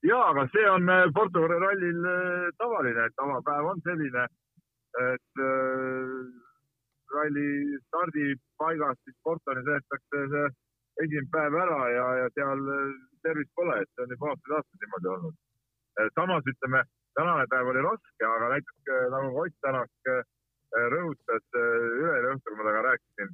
jaa, 0.04 0.25
aga 0.31 0.49
see 0.52 0.64
on 0.71 0.88
eh, 0.97 1.11
Portugali 1.16 1.61
rallil 1.61 2.09
tavaline, 2.57 3.04
et 3.04 3.21
tavapäev 3.21 3.71
on 3.75 3.85
selline, 3.85 4.26
et 5.11 5.45
ralli 7.16 7.78
stardipaigast 7.88 9.00
siis 9.04 9.16
Portonis 9.26 9.66
võetakse 9.68 10.26
see 10.35 10.47
esimene 11.02 11.30
päev 11.33 11.56
ära 11.59 11.78
ja, 11.90 12.04
ja 12.23 12.26
seal 12.37 12.68
äh, 12.75 12.92
tervist 13.26 13.52
pole, 13.59 13.80
et 13.83 13.90
see 13.94 14.04
on 14.04 14.14
juba 14.14 14.30
aastaid-aastaid 14.33 14.85
niimoodi 14.85 15.11
olnud. 15.14 15.38
Äh, 15.99 16.11
samas 16.18 16.50
ütleme, 16.52 16.83
tänane 17.18 17.47
päev 17.52 17.71
oli 17.73 17.83
raske, 17.87 18.26
aga 18.28 18.50
näiteks 18.54 18.92
äh, 18.97 19.09
nagu 19.14 19.42
Ott 19.44 19.59
Tänak 19.66 20.12
rõhutas 20.90 21.44
üleeile 21.54 22.33
õhtul, 22.33 22.50
kui 22.50 22.56
ma 22.59 22.64
temaga 22.64 22.80
rääkisin, 22.83 23.28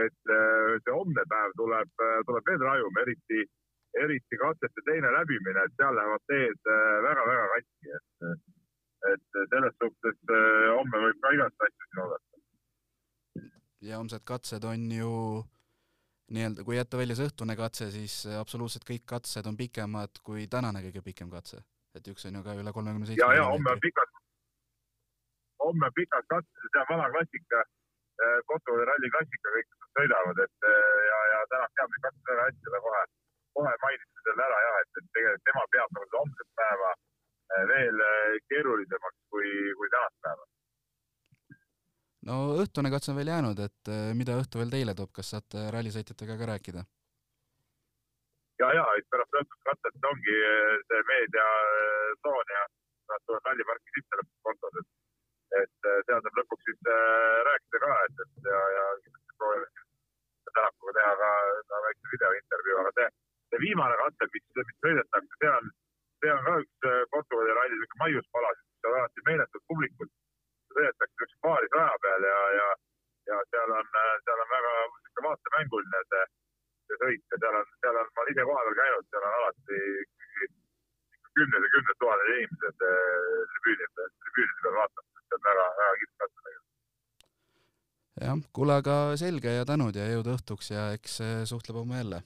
et 0.00 0.16
see 0.26 0.94
homne 0.96 1.22
päev 1.30 1.52
tuleb, 1.60 1.92
tuleb 2.26 2.50
veel 2.50 2.64
rajum, 2.66 2.98
eriti, 3.04 3.44
eriti 4.02 4.38
katsete 4.40 4.82
teine 4.88 5.12
läbimine, 5.14 5.62
et 5.62 5.76
seal 5.78 5.94
lähevad 5.94 6.26
teed 6.32 6.72
väga-väga 7.06 7.46
katki, 7.52 7.94
et, 8.00 8.50
et 9.12 9.40
selles 9.54 9.78
suhtes 9.78 10.18
homme 10.74 11.04
võib 11.06 11.22
ka 11.22 11.34
igast 11.38 11.66
asju 11.68 11.86
siin 11.86 12.02
oodata 12.08 12.32
ja 13.82 13.98
homsed 13.98 14.24
katsed 14.24 14.64
on 14.64 14.88
ju 14.92 15.12
nii-öelda, 16.32 16.64
kui 16.64 16.78
jätta 16.78 17.00
välja 17.00 17.16
see 17.18 17.28
õhtune 17.28 17.56
katse, 17.58 17.90
siis 17.94 18.22
absoluutselt 18.38 18.86
kõik 18.88 19.04
katsed 19.14 19.46
on 19.50 19.58
pikemad 19.58 20.22
kui 20.26 20.46
tänane 20.50 20.84
kõige 20.86 21.02
pikem 21.10 21.30
katse. 21.30 21.62
et 21.92 22.06
üks 22.08 22.24
on 22.24 22.38
ju 22.38 22.42
ka 22.42 22.54
üle 22.56 22.72
kolmekümne 22.72 23.06
seitsme. 23.06 23.26
ja, 23.26 23.42
ja 23.42 23.44
homme 23.52 23.70
on 23.70 23.80
pikad, 23.80 24.18
homme 25.64 25.86
on 25.90 25.94
pikad 25.98 26.28
katsed, 26.34 26.68
see 26.72 26.80
on 26.80 26.88
vana 26.94 27.10
klassika, 27.12 27.64
Portugali 28.46 28.84
ralli 28.86 29.08
klassika, 29.10 29.50
kõik 29.56 29.82
sõidavad, 29.96 30.40
et 30.44 30.68
eh, 30.68 31.00
ja, 31.08 31.18
ja 31.32 31.40
Tänak 31.52 31.72
teab 31.76 31.92
neid 31.92 32.04
katseid 32.06 32.28
väga 32.30 32.46
hästi, 32.48 32.72
ta 32.74 32.80
kohe, 32.86 33.02
kohe 33.58 33.72
mainiti 33.84 34.26
selle 34.26 34.44
ära 34.46 34.60
jah, 34.64 34.78
et, 34.82 35.00
et 35.00 35.08
tegelikult 35.16 35.46
tema 35.48 35.64
peab 35.74 35.96
nagu 35.96 36.08
seda 36.08 36.22
homset 36.22 36.50
päeva 36.60 36.90
eh, 36.92 37.64
veel 37.72 38.04
eh, 38.08 38.36
keerulisemaks 38.52 39.18
kui, 39.34 39.52
kui 39.80 39.92
tänast 39.96 40.18
päeva. 40.26 40.51
No 42.28 42.40
õhtune 42.62 42.90
katse 42.94 43.12
on 43.12 43.18
veel 43.20 43.32
jäänud, 43.32 43.62
et 43.66 43.92
äh, 43.92 44.10
mida 44.18 44.38
õhtu 44.40 44.62
veel 44.62 44.74
teile 44.74 44.94
toob, 44.98 45.12
kas 45.16 45.34
saate 45.34 45.70
rallisõitjatega 45.74 46.38
ka 46.40 46.50
rääkida? 46.54 46.84
ja, 48.62 48.68
ja, 48.78 48.84
pärast 49.12 49.38
õhtust 49.40 49.64
katset 49.68 50.08
ongi 50.10 50.34
eh, 50.48 50.74
see 50.88 51.02
meediatsoon 51.10 52.52
ja 52.56 52.62
nad 53.10 53.24
tulevad 53.26 53.48
ralliparki 53.48 53.94
sisse 53.96 54.18
lõpuks 54.20 54.44
kontos, 54.48 54.78
et, 54.80 54.90
et 55.62 55.88
seal 56.06 56.20
saab 56.24 56.38
lõpuks 56.40 56.68
siis 56.68 56.90
äh, 56.94 57.38
rääkida 57.48 57.82
ka, 57.84 57.96
et, 58.06 58.22
et 58.26 58.50
ja, 58.52 58.62
ja 58.76 58.84
proovime 59.40 59.88
Tänakuga 60.52 60.92
teha 60.98 61.12
ka, 61.16 61.28
ka 61.68 61.78
väikse 61.86 62.10
videointervjuu, 62.12 62.74
aga 62.82 62.90
see, 62.96 63.06
see 63.52 63.60
viimane 63.62 63.94
katse, 64.00 64.26
mis, 64.34 64.42
mis 64.58 64.72
sõidetakse, 64.84 65.38
see 65.40 65.52
on, 65.52 65.70
see 66.20 66.32
on 66.34 66.42
ka 66.46 66.56
üks 66.64 66.88
äh, 66.90 66.98
Portugali 67.14 67.54
ralli 67.56 67.78
niisugune 67.78 68.02
maiuspalasid, 68.02 68.66
kus 68.68 68.90
on 68.90 68.98
alati 68.98 69.24
meeletult 69.30 69.64
publikut. 69.72 70.12
sõidetakse 70.74 71.14
niisuguse 71.14 71.40
paaris 71.46 71.74
raja 71.78 71.96
peal 72.04 72.28
ja, 72.28 72.42
ja, 72.58 72.68
ja 73.32 73.64
on, 74.00 74.24
seal 74.26 74.42
on 74.44 74.50
väga 74.54 74.72
niisugune 74.86 75.28
vaatemänguline 75.28 76.02
see, 76.12 76.24
see 76.88 77.00
sõit 77.02 77.34
ja 77.34 77.40
seal 77.44 77.60
on, 77.60 77.70
seal 77.84 78.00
on, 78.00 78.10
ma 78.16 78.24
olen 78.24 78.34
ise 78.34 78.48
kohapeal 78.50 78.78
käinud, 78.80 79.08
seal 79.12 79.28
on 79.28 79.38
alati 79.38 79.80
kümned 81.38 81.64
ja 81.66 81.72
kümned 81.74 81.98
tuhanded 82.02 82.34
inimesed 82.34 82.84
eh, 82.88 83.38
tribüünide, 83.54 84.08
tribüünide 84.24 84.64
peal 84.64 84.76
vaatamas, 84.80 85.24
see 85.28 85.38
on 85.38 85.46
väga, 85.48 85.66
väga 85.80 85.94
kihvt 86.02 86.16
tegelikult. 86.26 86.68
jah, 88.26 88.44
kuule 88.58 88.78
aga 88.82 88.96
selge 89.24 89.56
ja 89.56 89.68
tänud 89.68 89.98
ja 89.98 90.08
jõudu 90.12 90.36
õhtuks 90.36 90.72
ja 90.74 90.90
eks 90.96 91.20
äh, 91.24 91.34
suhtleb 91.48 91.80
homme 91.82 92.02
jälle. 92.02 92.22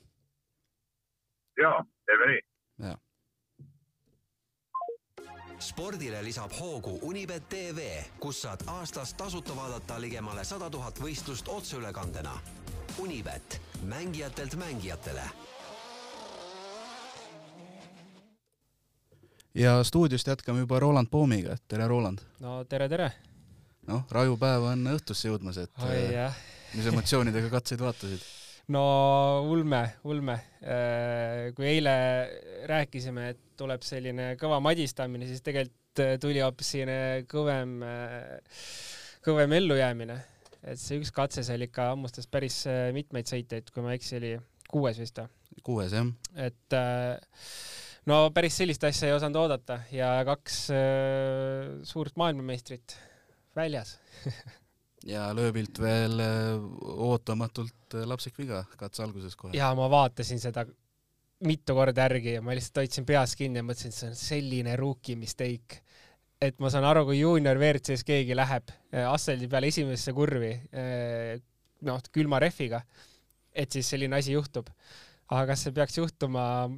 Hoogu 6.60 6.98
Unibet 7.02 7.48
tv, 7.48 7.78
kus 8.20 8.42
saad 8.42 8.64
aastas 8.66 9.14
tasuta 9.14 9.56
vaadata 9.56 10.00
ligemale 10.00 10.44
sada 10.44 10.70
tuhat 10.70 11.00
võistlust 11.00 11.48
otseülekandena. 11.52 12.32
Unibet, 12.98 13.60
mängijatelt 13.84 14.56
mängijatele 14.56 15.26
ja 19.56 19.84
stuudiost 19.84 20.26
jätkame 20.26 20.60
juba 20.64 20.80
Roland 20.80 21.08
Poomiga, 21.10 21.56
tere 21.68 21.88
Roland. 21.88 22.18
no 22.40 22.64
tere, 22.64 22.88
tere. 22.88 23.10
noh, 23.86 24.04
raju 24.10 24.36
päev 24.40 24.66
on 24.72 24.88
õhtusse 24.96 25.30
jõudmas, 25.30 25.60
et 25.62 25.84
oi 25.84 25.94
äh, 25.96 26.10
jah, 26.12 26.42
mis 26.74 26.88
emotsioonidega 26.92 27.50
katseid 27.52 27.80
vaatasid? 27.80 28.26
no 28.76 28.84
ulme, 29.48 29.82
ulme. 30.04 30.38
kui 31.56 31.68
eile 31.68 31.96
rääkisime, 32.68 33.30
et 33.32 33.42
tuleb 33.56 33.84
selline 33.86 34.34
kõva 34.40 34.60
madistamine, 34.60 35.28
siis 35.28 35.44
tegelikult 35.44 35.85
äh, 36.02 36.16
tuli 36.22 36.42
hoopis 36.44 36.72
selline 36.74 37.26
kõvem, 37.30 37.78
kõvem 39.26 39.56
ellujäämine. 39.60 40.18
et 40.66 40.80
see 40.82 40.98
üks 41.00 41.12
katse 41.14 41.44
seal 41.46 41.62
ikka 41.66 41.92
hammustas 41.92 42.26
päris 42.26 42.64
äh, 42.70 42.90
mitmeid 42.96 43.28
sõiteid, 43.30 43.70
kui 43.72 43.84
ma 43.84 43.94
ei 43.94 44.00
eksi, 44.00 44.16
oli 44.18 44.36
kuues 44.70 44.98
vist 44.98 45.22
või? 45.22 45.32
kuues 45.66 45.94
jah, 45.94 46.08
et 46.48 46.76
äh, 46.76 47.16
no 48.10 48.20
päris 48.34 48.58
sellist 48.60 48.84
asja 48.86 49.10
ei 49.10 49.16
osanud 49.16 49.40
oodata 49.44 49.80
ja 49.94 50.12
kaks 50.26 50.60
äh, 50.74 51.74
suurt 51.86 52.16
maailmameistrit 52.20 52.96
väljas 53.56 53.96
ja 55.12 55.28
lööbilt 55.36 55.80
veel 55.80 56.20
äh, 56.20 56.56
ootamatult 57.06 57.94
äh, 57.94 58.06
lapsik 58.08 58.38
viga 58.38 58.64
katse 58.76 59.04
alguses 59.06 59.36
kohe. 59.36 59.56
ja 59.56 59.72
ma 59.78 59.88
vaatasin 59.90 60.40
seda 60.42 60.66
mitu 61.46 61.76
korda 61.76 62.06
järgi 62.06 62.38
ja 62.38 62.42
ma 62.44 62.54
lihtsalt 62.56 62.82
hoidsin 62.84 63.06
peas 63.08 63.36
kinni 63.36 63.60
ja 63.60 63.66
mõtlesin, 63.66 63.92
et 63.92 63.98
see 63.98 64.08
on 64.08 64.16
selline 64.16 64.76
rookie 64.80 65.18
mistake. 65.20 65.82
Et 66.42 66.58
ma 66.60 66.70
saan 66.72 66.84
aru, 66.84 67.06
kui 67.08 67.20
juunior 67.20 67.58
WRC-s 67.58 68.04
keegi 68.06 68.36
läheb 68.36 68.70
äh, 68.92 69.06
asfaldi 69.08 69.48
peale 69.52 69.70
esimesse 69.72 70.12
kurvi 70.16 70.52
äh, 70.76 71.36
noh, 71.86 72.00
külma 72.12 72.40
rehviga, 72.42 72.82
et 73.56 73.72
siis 73.72 73.88
selline 73.88 74.18
asi 74.18 74.34
juhtub. 74.36 74.68
aga 75.32 75.46
kas 75.52 75.64
see 75.66 75.74
peaks 75.74 75.96
juhtuma, 75.98 76.68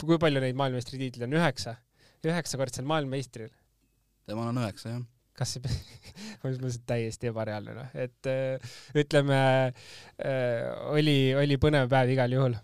kui 0.00 0.18
palju 0.18 0.42
neid 0.42 0.58
maailmameistritiitleid 0.58 1.28
on, 1.28 1.38
üheksa? 1.40 1.76
üheksakordsel 2.20 2.84
maailmameistril 2.88 3.48
temal 4.28 4.50
on 4.50 4.60
üheksa 4.60 4.94
jah. 4.94 5.04
kas 5.40 5.54
see, 5.56 5.62
ma 6.40 6.50
mõtlesin, 6.50 6.80
et 6.80 6.88
täiesti 6.88 7.30
ebareaalne 7.30 7.76
noh, 7.76 7.92
et 7.96 8.28
äh, 8.32 8.72
ütleme 8.96 9.40
oli, 10.96 11.18
oli 11.36 11.60
põnev 11.60 11.88
päev 11.92 12.16
igal 12.16 12.36
juhul. 12.36 12.56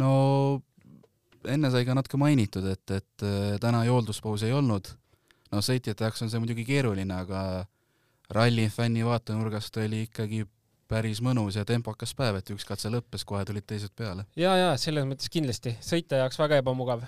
no 0.00 0.10
enne 1.52 1.70
sai 1.72 1.86
ka 1.86 1.94
natuke 1.96 2.18
mainitud, 2.20 2.66
et, 2.70 2.90
et 2.90 3.26
äh, 3.26 3.56
täna 3.62 3.84
joolduspausi 3.88 4.48
ei 4.48 4.56
olnud. 4.56 4.92
no 5.52 5.62
sõitjate 5.62 6.06
jaoks 6.06 6.24
on 6.24 6.30
see 6.32 6.42
muidugi 6.42 6.66
keeruline, 6.66 7.14
aga 7.14 7.40
ralli 8.34 8.66
fänni 8.72 9.04
vaatenurgast 9.06 9.76
oli 9.78 10.04
ikkagi 10.08 10.44
päris 10.90 11.20
mõnus 11.22 11.58
ja 11.58 11.64
tempokas 11.66 12.14
päev, 12.18 12.40
et 12.40 12.50
üks 12.54 12.66
katse 12.66 12.90
lõppes, 12.92 13.24
kohe 13.26 13.44
tulid 13.46 13.66
teised 13.66 13.94
peale. 13.98 14.26
ja, 14.38 14.54
ja 14.58 14.72
selles 14.80 15.06
mõttes 15.08 15.30
kindlasti 15.32 15.76
sõitja 15.82 16.22
jaoks 16.22 16.38
väga 16.40 16.62
ebamugav. 16.62 17.04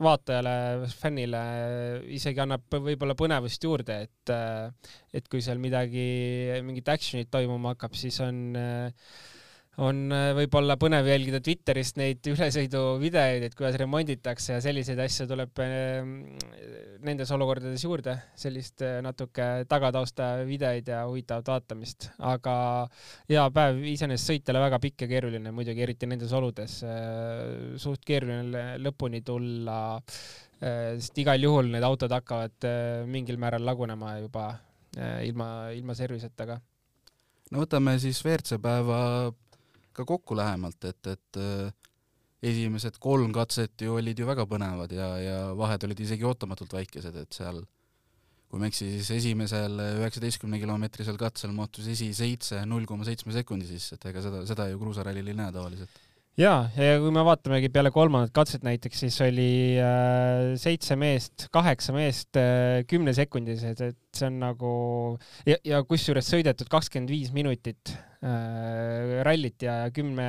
vaatajale, 0.00 0.88
fännile 0.96 1.40
isegi 2.16 2.40
annab 2.40 2.64
võib-olla 2.72 3.14
põnevust 3.18 3.64
juurde, 3.64 3.98
et, 4.06 4.32
et 5.12 5.28
kui 5.28 5.42
seal 5.44 5.60
midagi, 5.60 6.06
mingit 6.64 6.88
action'it 6.88 7.30
toimuma 7.30 7.74
hakkab, 7.74 7.94
siis 7.98 8.16
on, 8.24 8.40
on 9.78 10.10
võib-olla 10.34 10.74
põnev 10.80 11.06
jälgida 11.06 11.38
Twitterist 11.44 11.98
neid 12.00 12.26
ülesõiduvideoid, 12.26 13.44
et 13.46 13.54
kuidas 13.56 13.78
remonditakse 13.78 14.56
ja 14.56 14.62
selliseid 14.64 14.98
asju 15.00 15.28
tuleb 15.30 15.62
eh, 15.62 16.00
nendes 17.06 17.30
olukordades 17.36 17.84
juurde, 17.84 18.16
sellist 18.38 18.82
eh, 18.82 18.98
natuke 19.04 19.46
tagatausta 19.70 20.32
videoid 20.48 20.90
ja 20.90 21.04
huvitavat 21.06 21.52
vaatamist, 21.52 22.10
aga 22.18 22.54
hea 23.30 23.46
päev 23.54 23.82
iseenesest 23.92 24.32
sõitjale 24.32 24.64
väga 24.66 24.80
pikk 24.82 25.06
ja 25.06 25.10
keeruline 25.14 25.54
muidugi, 25.54 25.84
eriti 25.86 26.08
nendes 26.10 26.32
oludes. 26.36 26.80
suht 27.80 28.02
keeruline 28.06 28.80
lõpuni 28.82 29.22
tulla, 29.24 30.00
sest 30.60 31.18
igal 31.22 31.40
juhul 31.40 31.70
need 31.72 31.84
autod 31.86 32.12
hakkavad 32.12 32.66
mingil 33.08 33.38
määral 33.40 33.64
lagunema 33.64 34.18
juba 34.18 34.50
ilma, 35.24 35.70
ilma 35.72 35.94
service'ita 35.96 36.46
ka. 36.48 36.58
no 37.52 37.62
võtame 37.62 37.96
siis 38.02 38.20
WRC 38.24 38.58
päeva 38.60 38.98
ka 40.00 40.08
kokku 40.08 40.38
lähemalt, 40.38 40.84
et, 40.88 41.12
et 41.12 41.40
äh, 41.40 41.90
esimesed 42.42 42.96
kolm 43.02 43.34
katset 43.36 43.84
ju 43.84 43.98
olid 44.00 44.18
ju 44.18 44.28
väga 44.28 44.46
põnevad 44.48 44.92
ja, 44.96 45.10
ja 45.20 45.36
vahed 45.56 45.84
olid 45.84 46.00
isegi 46.06 46.24
ootamatult 46.24 46.72
väikesed, 46.78 47.16
et 47.20 47.36
seal 47.36 47.60
kui 48.50 48.58
ma 48.58 48.66
ei 48.66 48.72
eksi, 48.72 48.88
siis 48.96 49.10
esimesel 49.14 49.78
üheksateistkümne 50.00 50.58
kilomeetrisel 50.58 51.18
katsel 51.20 51.52
mahtus 51.54 51.86
esi 51.92 52.08
seitse 52.16 52.64
null 52.66 52.88
koma 52.88 53.06
seitsme 53.06 53.34
sekundi 53.34 53.68
sisse, 53.68 53.94
et 53.94 54.08
ega 54.10 54.22
seda, 54.24 54.40
seda 54.48 54.66
ju 54.72 54.80
kruusarallil 54.80 55.30
ei 55.30 55.36
näe 55.38 55.54
tavaliselt. 55.54 56.00
ja, 56.40 56.54
ja 56.74 56.98
kui 56.98 57.14
me 57.14 57.22
vaatamegi 57.28 57.70
peale 57.70 57.92
kolmandat 57.94 58.34
katset 58.34 58.66
näiteks, 58.66 59.04
siis 59.04 59.20
oli 59.22 59.78
äh, 59.78 60.56
seitse 60.58 60.98
meest, 60.98 61.46
kaheksa 61.54 61.94
meest 61.94 62.40
äh, 62.40 62.82
kümnesekundised, 62.90 63.84
et 63.86 64.00
see 64.18 64.32
on 64.32 64.42
nagu 64.42 64.72
ja, 65.46 65.60
ja 65.76 65.84
kusjuures 65.86 66.34
sõidetud 66.34 66.72
kakskümmend 66.72 67.14
viis 67.14 67.30
minutit 67.36 67.94
rallit 69.24 69.62
ja 69.64 69.74
kümne, 69.96 70.26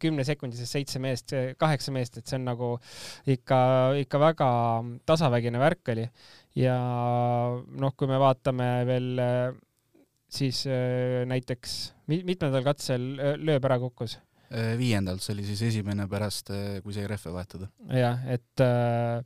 kümnesekundisest 0.00 0.72
seitse 0.78 1.00
meest, 1.02 1.34
kaheksa 1.60 1.92
meest, 1.92 2.16
et 2.16 2.26
see 2.30 2.38
on 2.38 2.46
nagu 2.48 2.70
ikka, 3.28 3.58
ikka 4.00 4.20
väga 4.22 4.48
tasavägine 5.04 5.60
värk 5.60 5.92
oli 5.92 6.06
ja 6.56 6.76
noh, 7.68 7.92
kui 7.98 8.08
me 8.08 8.16
vaatame 8.22 8.68
veel 8.88 9.20
äh, 9.20 9.50
siis 10.32 10.64
äh, 10.70 11.24
näiteks 11.28 11.74
mi- 12.10 12.22
mitmendal 12.26 12.64
katsel 12.66 13.10
äh, 13.18 13.34
lööb 13.40 13.68
ära 13.68 13.80
kukkus 13.82 14.18
viiendalt, 14.78 15.18
see 15.24 15.32
oli 15.34 15.42
siis 15.48 15.62
esimene 15.66 16.04
pärast, 16.06 16.50
kui 16.84 16.92
sai 16.94 17.08
rehve 17.10 17.32
vahetada. 17.34 17.66
jah, 17.90 18.20
et 18.30 18.62
äh, 18.62 19.18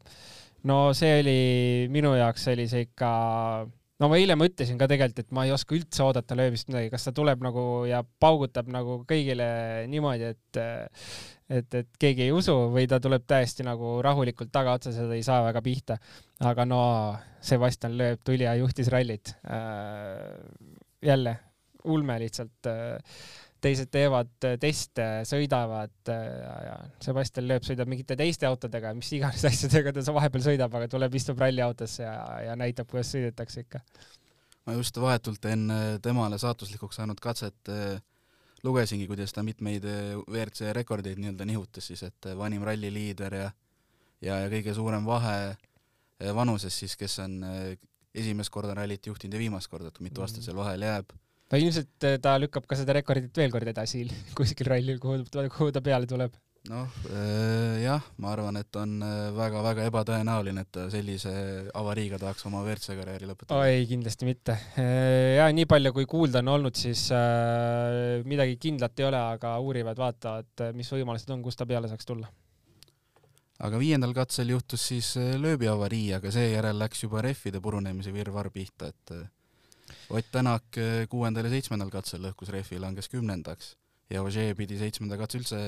no 0.70 0.78
see 0.96 1.18
oli 1.20 1.40
minu 1.92 2.14
jaoks 2.16 2.46
oli 2.54 2.64
see 2.70 2.86
ikka, 2.86 3.10
no 3.98 4.10
ma 4.10 4.18
eile 4.20 4.36
mõtlesin 4.38 4.78
ka 4.80 4.88
tegelikult, 4.90 5.24
et 5.24 5.34
ma 5.34 5.44
ei 5.46 5.52
oska 5.54 5.74
üldse 5.76 6.04
oodata 6.04 6.36
lööbist 6.38 6.70
midagi, 6.70 6.92
kas 6.92 7.08
ta 7.08 7.14
tuleb 7.16 7.42
nagu 7.44 7.64
ja 7.88 8.02
paugutab 8.22 8.70
nagu 8.72 9.02
kõigile 9.08 9.48
niimoodi, 9.90 10.32
et 10.34 10.62
et, 11.48 11.74
et 11.80 11.88
keegi 12.00 12.26
ei 12.26 12.32
usu 12.34 12.54
või 12.74 12.84
ta 12.90 12.98
tuleb 13.00 13.24
täiesti 13.28 13.64
nagu 13.64 13.96
rahulikult 14.04 14.52
tagaotsas 14.52 14.98
ja 15.00 15.06
ta 15.08 15.16
ei 15.16 15.24
saa 15.24 15.42
väga 15.46 15.62
pihta. 15.64 15.98
aga 16.44 16.64
no 16.68 16.80
Sebastian 17.40 17.96
Loeb 17.98 18.20
tuli 18.24 18.44
ja 18.44 18.54
juhtis 18.58 18.90
rallit 18.92 19.34
äh,. 19.46 20.36
jälle 21.02 21.38
ulme 21.84 22.18
lihtsalt 22.20 22.66
äh, 22.66 22.98
teised 23.64 23.90
teevad 23.92 24.30
teste, 24.60 25.06
sõidavad 25.28 26.10
ja, 26.10 26.54
ja 26.66 26.76
Sebastian 27.02 27.48
Loeb 27.48 27.66
sõidab 27.66 27.90
mingite 27.90 28.16
teiste 28.18 28.46
autodega, 28.48 28.92
mis 28.96 29.10
iganes 29.16 29.44
asjadega 29.50 29.94
ta 29.96 30.14
vahepeal 30.14 30.44
sõidab, 30.50 30.74
aga 30.78 30.90
tuleb, 30.90 31.16
istub 31.18 31.40
ralliautosse 31.42 32.04
ja, 32.04 32.18
ja 32.48 32.58
näitab, 32.58 32.90
kuidas 32.90 33.10
sõidetakse 33.14 33.66
ikka. 33.66 33.82
ma 34.66 34.76
just 34.78 35.00
vahetult 35.00 35.44
enne 35.50 35.98
temale 36.04 36.38
saatuslikuks 36.38 37.00
saanud 37.00 37.20
katset 37.20 37.72
lugesingi, 38.66 39.06
kuidas 39.10 39.32
ta 39.32 39.42
mitmeid 39.46 39.84
WRC 40.26 40.74
rekordeid 40.76 41.18
nii-öelda 41.18 41.46
nihutas 41.46 41.90
siis, 41.90 42.02
et 42.02 42.30
vanim 42.36 42.62
ralliliider 42.66 43.34
ja 43.42 43.50
ja, 44.22 44.40
ja 44.42 44.50
kõige 44.50 44.74
suurem 44.74 45.06
vahe 45.06 45.56
vanuses 46.34 46.74
siis, 46.74 46.96
kes 46.98 47.18
on 47.22 47.38
esimest 48.14 48.50
korda 48.50 48.74
rallit 48.74 49.06
juhtinud 49.06 49.36
ja 49.36 49.42
viimast 49.42 49.70
korda, 49.70 49.92
et 49.92 50.00
mitu 50.02 50.24
aastat 50.24 50.46
seal 50.46 50.58
vahel 50.58 50.82
jääb 50.86 51.14
no 51.48 51.60
ilmselt 51.62 52.04
äh, 52.06 52.18
ta 52.22 52.36
lükkab 52.40 52.68
ka 52.68 52.76
seda 52.78 52.96
rekordit 52.98 53.40
veel 53.40 53.54
kord 53.54 53.70
edasi 53.72 54.04
kuskil 54.38 54.68
rallil, 54.72 55.00
kuhu, 55.02 55.24
kuhu 55.54 55.72
ta 55.74 55.82
peale 55.84 56.08
tuleb. 56.10 56.34
noh 56.68 56.96
äh, 57.14 57.78
jah, 57.84 58.04
ma 58.20 58.32
arvan, 58.34 58.58
et 58.60 58.76
on 58.76 58.98
väga-väga 59.36 59.84
äh, 59.84 59.90
ebatõenäoline, 59.92 60.64
et 60.66 60.72
ta 60.74 60.88
sellise 60.92 61.32
avariiga 61.78 62.18
tahaks 62.20 62.44
oma 62.50 62.64
WRC 62.66 62.98
karjääri 62.98 63.30
lõpetada. 63.30 63.62
ei, 63.70 63.86
kindlasti 63.88 64.28
mitte. 64.28 64.58
ja 65.38 65.46
nii 65.54 65.68
palju, 65.70 65.94
kui 65.96 66.08
kuulda 66.10 66.42
on 66.44 66.52
olnud, 66.58 66.76
siis 66.76 67.06
midagi 68.28 68.58
kindlat 68.60 69.00
ei 69.00 69.08
ole, 69.08 69.22
aga 69.38 69.54
uurivad, 69.64 69.96
vaatavad, 70.02 70.68
mis 70.76 70.92
võimalused 70.92 71.32
on, 71.32 71.46
kust 71.46 71.62
ta 71.62 71.68
peale 71.70 71.88
saaks 71.88 72.08
tulla 72.08 72.28
aga 73.64 73.78
viiendal 73.80 74.12
katsel 74.14 74.52
juhtus 74.52 74.84
siis 74.92 75.14
lööbiavarii, 75.16 76.12
aga 76.18 76.30
seejärel 76.30 76.78
läks 76.78 77.02
juba 77.06 77.24
rehvide 77.24 77.58
purunemise 77.62 78.12
virvarr 78.14 78.52
pihta, 78.54 78.92
et 78.92 79.16
Ott 80.08 80.30
Tänak 80.32 80.76
eh, 80.80 81.04
kuuendal 81.10 81.44
ja 81.44 81.52
seitsmendal 81.52 81.90
katsel 81.92 82.22
lõhkus 82.24 82.48
rehvi, 82.52 82.78
langes 82.80 83.10
kümnendaks 83.12 83.74
ja 84.08 84.22
Ožee 84.24 84.54
pidi 84.56 84.78
seitsmenda 84.80 85.18
katse 85.20 85.36
üldse, 85.36 85.58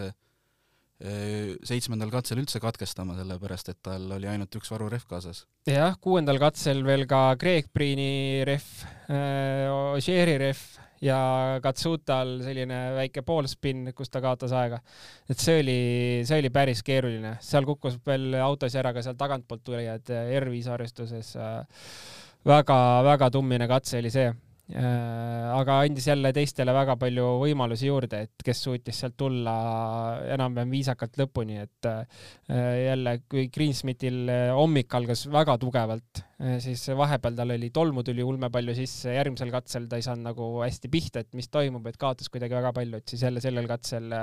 eh, 1.04 1.56
seitsmendal 1.66 2.08
katsel 2.12 2.40
üldse 2.40 2.60
katkestama, 2.62 3.18
sellepärast 3.18 3.68
et 3.72 3.80
tal 3.84 4.06
oli 4.16 4.30
ainult 4.30 4.56
üks 4.56 4.72
varurehv 4.72 5.04
kaasas. 5.10 5.44
jah, 5.68 5.92
kuuendal 6.00 6.40
katsel 6.40 6.80
veel 6.86 7.04
ka 7.10 7.34
Greg 7.40 7.68
Priini 7.72 8.40
rehv, 8.48 8.70
eh, 9.12 9.68
Ožeeri 9.98 10.38
rehv 10.40 10.64
ja 11.04 11.18
Katsutal 11.64 12.38
selline 12.44 12.80
väike 12.96 13.20
poolspinn, 13.24 13.92
kus 13.96 14.08
ta 14.08 14.24
kaotas 14.24 14.56
aega. 14.56 14.80
et 15.28 15.38
see 15.38 15.60
oli, 15.60 15.78
see 16.24 16.40
oli 16.40 16.52
päris 16.52 16.80
keeruline, 16.84 17.36
seal 17.44 17.68
kukkus 17.68 18.00
veel 18.06 18.40
autosid 18.40 18.80
ära 18.80 18.94
ka 18.96 19.04
seal 19.04 19.20
tagantpoolt 19.20 19.64
tulijad 19.68 20.16
R5 20.40 20.72
arvestuses 20.72 21.36
äh, 21.36 21.84
väga-väga 22.46 23.30
tummine 23.34 23.68
katse 23.68 23.98
oli 24.00 24.12
see. 24.12 24.30
Äh, 24.70 25.46
aga 25.50 25.80
andis 25.82 26.04
jälle 26.06 26.30
teistele 26.30 26.70
väga 26.70 26.94
palju 27.00 27.24
võimalusi 27.40 27.88
juurde, 27.88 28.20
et 28.28 28.44
kes 28.46 28.60
suutis 28.62 29.00
sealt 29.02 29.16
tulla 29.18 29.54
enam-vähem 30.36 30.70
viisakalt 30.76 31.18
lõpuni, 31.18 31.58
et 31.64 31.88
äh, 31.90 32.22
jälle, 32.84 33.16
kui 33.26 33.48
Greensmithil 33.50 34.30
äh, 34.30 34.46
hommik 34.54 34.94
algas 34.94 35.24
väga 35.26 35.58
tugevalt, 35.58 36.22
siis 36.62 36.86
vahepeal 36.96 37.34
tal 37.42 37.56
oli 37.56 37.72
tolmu 37.74 38.06
tuli 38.06 38.22
ulme 38.22 38.46
palju 38.54 38.76
sisse, 38.78 39.10
järgmisel 39.18 39.50
katsel 39.50 39.90
ta 39.90 39.98
ei 39.98 40.06
saanud 40.06 40.30
nagu 40.30 40.52
hästi 40.62 40.92
pihta, 40.92 41.26
et 41.26 41.34
mis 41.34 41.50
toimub, 41.50 41.90
et 41.90 41.98
kaotas 41.98 42.30
kuidagi 42.30 42.60
väga 42.60 42.70
palju, 42.76 43.02
et 43.02 43.10
siis 43.10 43.26
jälle 43.26 43.42
sellel 43.42 43.66
katsel 43.68 44.14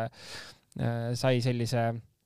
sai 1.18 1.42
sellise 1.44 1.90
Äh, 1.92 2.17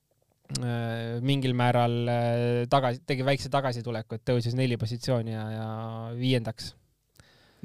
mingil 1.24 1.54
määral 1.56 1.96
äh, 2.10 2.36
tagasi, 2.70 3.02
tegi 3.08 3.26
väikse 3.26 3.50
tagasituleku, 3.52 4.18
et 4.18 4.24
tõusis 4.28 4.56
neli 4.58 4.78
positsiooni 4.80 5.34
ja, 5.34 5.44
ja 5.56 5.66
viiendaks. 6.18 6.72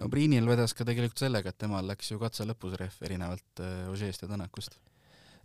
no 0.01 0.09
Priinil 0.13 0.47
vedas 0.47 0.75
ka 0.77 0.85
tegelikult 0.87 1.25
sellega, 1.25 1.51
et 1.51 1.59
temal 1.59 1.87
läks 1.87 2.11
ju 2.11 2.19
katse 2.21 2.47
lõpus 2.47 2.77
rehv 2.79 3.07
erinevalt 3.09 3.63
äh, 3.63 3.87
Ožeest 3.91 4.23
ja 4.23 4.31
Tänakust. 4.31 4.77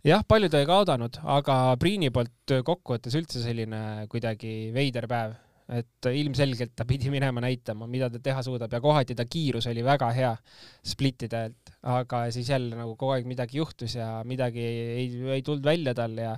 jah, 0.03 0.25
palju 0.27 0.49
ta 0.49 0.61
ei 0.61 0.69
kaotanud, 0.69 1.21
aga 1.23 1.57
Priini 1.79 2.11
poolt 2.13 2.57
kokkuvõttes 2.65 3.17
üldse 3.19 3.43
selline 3.43 4.05
kuidagi 4.11 4.71
veider 4.75 5.09
päev, 5.11 5.35
et 5.73 6.09
ilmselgelt 6.11 6.73
ta 6.75 6.85
pidi 6.85 7.09
minema 7.09 7.41
näitama, 7.43 7.87
mida 7.87 8.09
ta 8.11 8.19
teha 8.19 8.41
suudab 8.43 8.73
ja 8.73 8.81
kohati 8.83 9.15
ta 9.15 9.25
kiirus 9.25 9.67
oli 9.71 9.83
väga 9.85 10.09
hea 10.15 10.33
splittidelt, 10.85 11.71
aga 11.83 12.25
siis 12.35 12.49
jälle 12.51 12.75
nagu 12.75 12.97
kogu 12.99 13.15
aeg 13.15 13.29
midagi 13.29 13.61
juhtus 13.61 13.95
ja 13.95 14.09
midagi 14.27 14.63
ei, 14.63 15.07
ei 15.37 15.41
tulnud 15.41 15.63
välja 15.63 15.95
tal 15.95 16.19
ja 16.19 16.35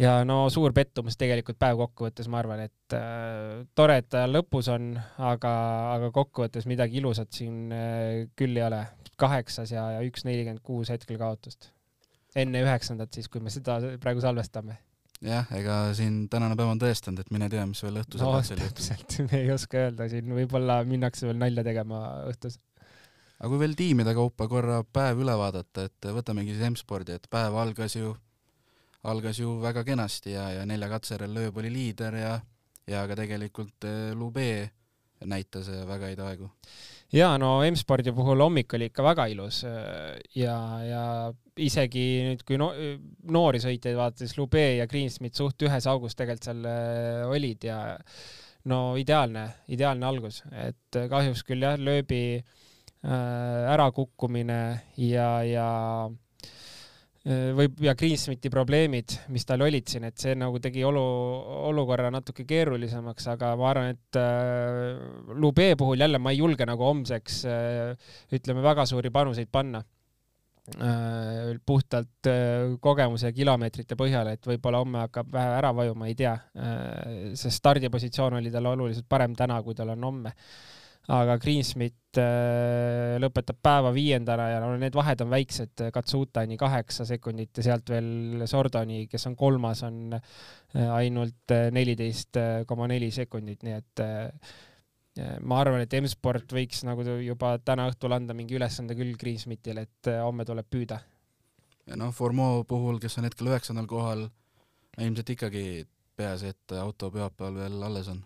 ja 0.00 0.16
no 0.28 0.46
suur 0.52 0.74
pettumus 0.76 1.16
tegelikult 1.20 1.58
päev 1.60 1.80
kokkuvõttes, 1.80 2.28
ma 2.32 2.40
arvan, 2.42 2.64
et 2.66 2.96
äh, 2.96 3.62
tore, 3.78 4.00
et 4.02 4.08
ta 4.12 4.26
lõpus 4.28 4.68
on, 4.72 4.92
aga, 5.22 5.52
aga 5.96 6.10
kokkuvõttes 6.14 6.68
midagi 6.70 7.00
ilusat 7.00 7.32
siin 7.36 7.72
äh, 7.74 8.26
küll 8.38 8.56
ei 8.58 8.66
ole. 8.66 8.84
kaheksas 9.16 9.70
ja, 9.72 9.86
ja 9.96 10.02
üks 10.04 10.26
nelikümmend 10.28 10.60
kuus 10.60 10.90
hetkel 10.92 11.16
kaotust. 11.16 11.70
enne 12.36 12.60
üheksandat 12.60 13.14
siis, 13.16 13.30
kui 13.32 13.40
me 13.40 13.50
seda 13.50 13.78
praegu 14.00 14.20
salvestame. 14.20 14.78
jah, 15.24 15.48
ega 15.56 15.94
siin 15.96 16.26
tänane 16.28 16.56
päev 16.56 16.74
on 16.74 16.82
tõestanud, 16.82 17.24
et 17.24 17.32
mine 17.32 17.48
tea, 17.48 17.64
mis 17.66 17.82
veel 17.82 18.02
õhtusel 18.02 18.28
no, 18.28 18.42
täpselt, 18.44 19.18
me 19.30 19.42
ei 19.42 19.50
oska 19.52 19.86
öelda, 19.86 20.10
siin 20.12 20.32
võib-olla 20.36 20.82
minnakse 20.84 21.28
veel 21.28 21.40
nalja 21.40 21.64
tegema 21.64 22.04
õhtus 22.28 22.60
aga 23.36 23.48
kui 23.52 23.60
veel 23.60 23.74
tiimide 23.76 24.12
kaupa 24.16 24.46
korra 24.48 24.82
päev 24.84 25.24
üle 25.24 25.32
vaadata, 25.36 25.88
et 25.88 26.12
võtamegi 26.12 26.54
siis 26.54 26.70
M-spordi, 26.70 27.16
et 27.16 27.28
päev 27.32 27.56
algas 27.60 27.96
ju 27.96 28.14
algas 29.10 29.38
ju 29.40 29.56
väga 29.62 29.84
kenasti 29.86 30.34
ja, 30.34 30.48
ja 30.58 30.66
nelja 30.68 30.88
katse 30.90 31.14
järel 31.16 31.34
lööb 31.36 31.60
oli 31.60 31.70
liider 31.72 32.18
ja, 32.18 32.34
ja 32.90 33.06
ka 33.08 33.16
tegelikult 33.18 33.86
eh, 33.86 34.12
Lube 34.16 34.48
näitas 35.26 35.70
eh, 35.72 35.84
väga 35.88 36.10
häid 36.10 36.22
aegu. 36.26 36.50
ja 37.14 37.30
no 37.38 37.60
M-spordi 37.64 38.12
puhul 38.14 38.42
hommik 38.44 38.74
oli 38.76 38.90
ikka 38.90 39.04
väga 39.06 39.28
ilus 39.32 39.62
eh, 39.68 40.18
ja, 40.38 40.58
ja 40.84 41.04
isegi 41.56 42.06
nüüd, 42.26 42.44
kui 42.46 42.58
no, 42.60 42.72
noori 43.32 43.62
sõitjaid 43.62 43.96
vaadates, 43.96 44.36
Lube 44.38 44.64
ja 44.80 44.88
Greensmith 44.90 45.38
suht 45.38 45.66
ühes 45.66 45.88
augus 45.90 46.18
tegelikult 46.18 46.50
seal 46.50 46.66
olid 47.30 47.64
ja 47.64 47.80
no 48.66 48.80
ideaalne, 48.98 49.46
ideaalne 49.72 50.06
algus, 50.08 50.42
et 50.50 50.98
kahjuks 51.08 51.46
küll 51.46 51.62
jah, 51.62 51.78
lööbi 51.78 52.42
ärakukkumine 53.06 54.58
ja, 54.98 55.28
ja 55.46 55.66
Äh, 57.26 57.48
või, 57.58 57.66
ja 57.82 57.96
Greensmiti 57.98 58.50
probleemid, 58.52 59.16
mis 59.34 59.42
tal 59.48 59.64
olid 59.66 59.88
siin, 59.90 60.04
et 60.06 60.20
see 60.22 60.36
nagu 60.38 60.60
tegi 60.62 60.84
olu, 60.86 61.02
olukorra 61.72 62.06
natuke 62.14 62.44
keerulisemaks, 62.46 63.26
aga 63.32 63.50
ma 63.58 63.66
arvan, 63.72 63.96
et 63.96 64.18
äh, 64.20 65.34
Lube 65.34 65.72
puhul 65.80 66.04
jälle 66.04 66.20
ma 66.22 66.30
ei 66.30 66.38
julge 66.38 66.68
nagu 66.68 66.86
homseks 66.86 67.40
äh, 67.50 68.12
ütleme, 68.36 68.62
väga 68.62 68.86
suuri 68.86 69.10
panuseid 69.10 69.50
panna 69.50 69.82
äh,. 70.78 71.56
puhtalt 71.66 72.30
äh, 72.30 72.78
kogemuse 72.80 73.34
kilomeetrite 73.34 73.98
põhjal, 73.98 74.30
et 74.36 74.46
võib-olla 74.46 74.84
homme 74.84 75.02
hakkab 75.08 75.34
vähe 75.34 75.58
ära 75.58 75.74
vajuma, 75.74 76.06
ei 76.06 76.14
tea 76.14 76.36
äh,. 76.54 77.34
see 77.34 77.50
stardipositsioon 77.58 78.38
oli 78.38 78.54
tal 78.54 78.70
oluliselt 78.70 79.10
parem 79.10 79.34
täna, 79.34 79.58
kui 79.66 79.74
tal 79.74 79.96
on 79.96 80.10
homme 80.12 80.36
aga 81.14 81.36
Greensmith 81.38 82.18
äh, 82.18 83.16
lõpetab 83.22 83.58
päeva 83.62 83.92
viiendana 83.94 84.48
ja 84.50 84.60
no 84.62 84.72
need 84.80 84.94
vahed 84.96 85.22
on 85.22 85.30
väiksed, 85.30 85.84
Katsutani 85.94 86.58
kaheksa 86.58 87.06
sekundit 87.06 87.60
ja 87.60 87.66
sealt 87.68 87.92
veel 87.92 88.46
Sordoni, 88.50 89.04
kes 89.10 89.28
on 89.30 89.36
kolmas, 89.38 89.84
on 89.86 90.16
äh, 90.16 90.88
ainult 90.96 91.54
äh, 91.54 91.68
neliteist 91.74 92.40
koma 92.66 92.88
neli 92.90 93.12
sekundit, 93.14 93.62
nii 93.66 93.76
et 93.76 94.06
ma 95.48 95.62
arvan, 95.62 95.80
et 95.80 95.94
M-sport 95.96 96.50
võiks 96.52 96.82
nagu 96.84 97.04
juba 97.24 97.54
täna 97.64 97.86
õhtul 97.88 98.12
anda 98.12 98.34
mingi 98.36 98.58
ülesande 98.58 98.92
küll 98.98 99.14
Greensmithile, 99.16 99.86
et 99.86 100.10
homme 100.20 100.44
tuleb 100.44 100.68
püüda. 100.68 100.98
ja 101.86 101.96
noh, 101.96 102.10
Formeau 102.12 102.66
puhul, 102.68 102.98
kes 103.00 103.16
on 103.16 103.24
hetkel 103.24 103.48
üheksandal 103.48 103.88
kohal, 103.88 104.26
ilmselt 105.00 105.32
ikkagi 105.32 105.64
peaasi, 106.16 106.54
et 106.54 106.76
auto 106.80 107.10
pühapäeval 107.14 107.60
veel 107.62 107.82
alles 107.88 108.08
on 108.12 108.24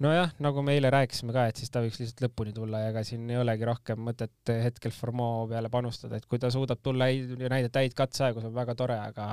nojah, 0.00 0.32
nagu 0.40 0.62
me 0.64 0.74
eile 0.76 0.90
rääkisime 0.92 1.34
ka, 1.34 1.46
et 1.50 1.60
siis 1.60 1.72
ta 1.72 1.82
võiks 1.84 1.98
lihtsalt 2.00 2.22
lõpuni 2.24 2.54
tulla 2.56 2.84
ja 2.84 2.92
ega 2.92 3.02
siin 3.06 3.28
ei 3.30 3.38
olegi 3.40 3.66
rohkem 3.68 4.00
mõtet 4.04 4.52
hetkel 4.64 4.94
Formeau 4.96 5.46
peale 5.50 5.70
panustada, 5.72 6.16
et 6.16 6.28
kui 6.30 6.40
ta 6.40 6.50
suudab 6.52 6.80
tulla 6.82 7.10
ja 7.10 7.50
näidata 7.52 7.82
häid 7.84 7.96
katseaegu, 7.98 8.40
see 8.40 8.50
on 8.50 8.56
väga 8.56 8.76
tore, 8.78 8.96
aga, 9.10 9.28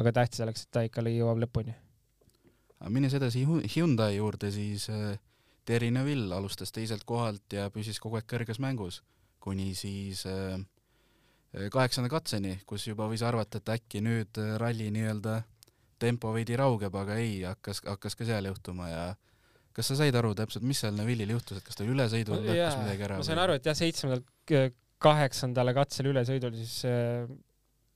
aga 0.00 0.14
tähtis 0.20 0.42
oleks, 0.46 0.66
et 0.66 0.72
ta 0.74 0.84
ikka 0.86 1.04
jõuab 1.06 1.42
lõpuni. 1.44 1.76
minnes 2.88 3.14
edasi 3.14 3.44
Hyundai 3.46 4.16
juurde, 4.16 4.50
siis 4.54 4.88
äh, 4.90 5.18
Terry 5.64 5.90
Neville 5.90 6.34
alustas 6.34 6.72
teiselt 6.72 7.04
kohalt 7.04 7.52
ja 7.52 7.70
püsis 7.70 8.00
kogu 8.00 8.18
aeg 8.18 8.26
kõrges 8.26 8.58
mängus, 8.58 9.02
kuni 9.38 9.74
siis 9.74 10.24
äh, 10.26 10.58
kaheksanda 11.70 12.10
katseni, 12.10 12.58
kus 12.66 12.88
juba 12.88 13.06
võis 13.06 13.22
arvata, 13.22 13.62
et 13.62 13.74
äkki 13.78 14.02
nüüd 14.02 14.42
äh, 14.42 14.56
ralli 14.58 14.90
nii-öelda 14.90 15.42
tempo 16.02 16.32
veidi 16.34 16.56
raugeb, 16.58 16.94
aga 17.00 17.18
ei, 17.20 17.42
hakkas, 17.46 17.82
hakkas 17.86 18.18
ka 18.18 18.26
seal 18.28 18.50
juhtuma 18.50 18.90
ja 18.90 19.02
kas 19.78 19.92
sa 19.92 19.98
said 20.00 20.16
aru 20.18 20.34
täpselt, 20.38 20.66
mis 20.66 20.80
seal 20.82 20.96
Neville'il 20.98 21.36
juhtus, 21.36 21.60
et 21.60 21.66
kas 21.66 21.78
ta 21.78 21.86
ülesõidul 21.86 22.42
lõhkus 22.42 22.78
midagi 22.82 23.06
ära? 23.06 23.18
ma 23.20 23.26
sain 23.26 23.42
aru, 23.42 23.58
et 23.58 23.68
jah, 23.68 23.76
seitsmendal, 23.78 24.24
kaheksandale 25.02 25.74
katsel 25.76 26.10
ülesõidul 26.10 26.56
siis 26.58 26.80
äh, 26.88 27.28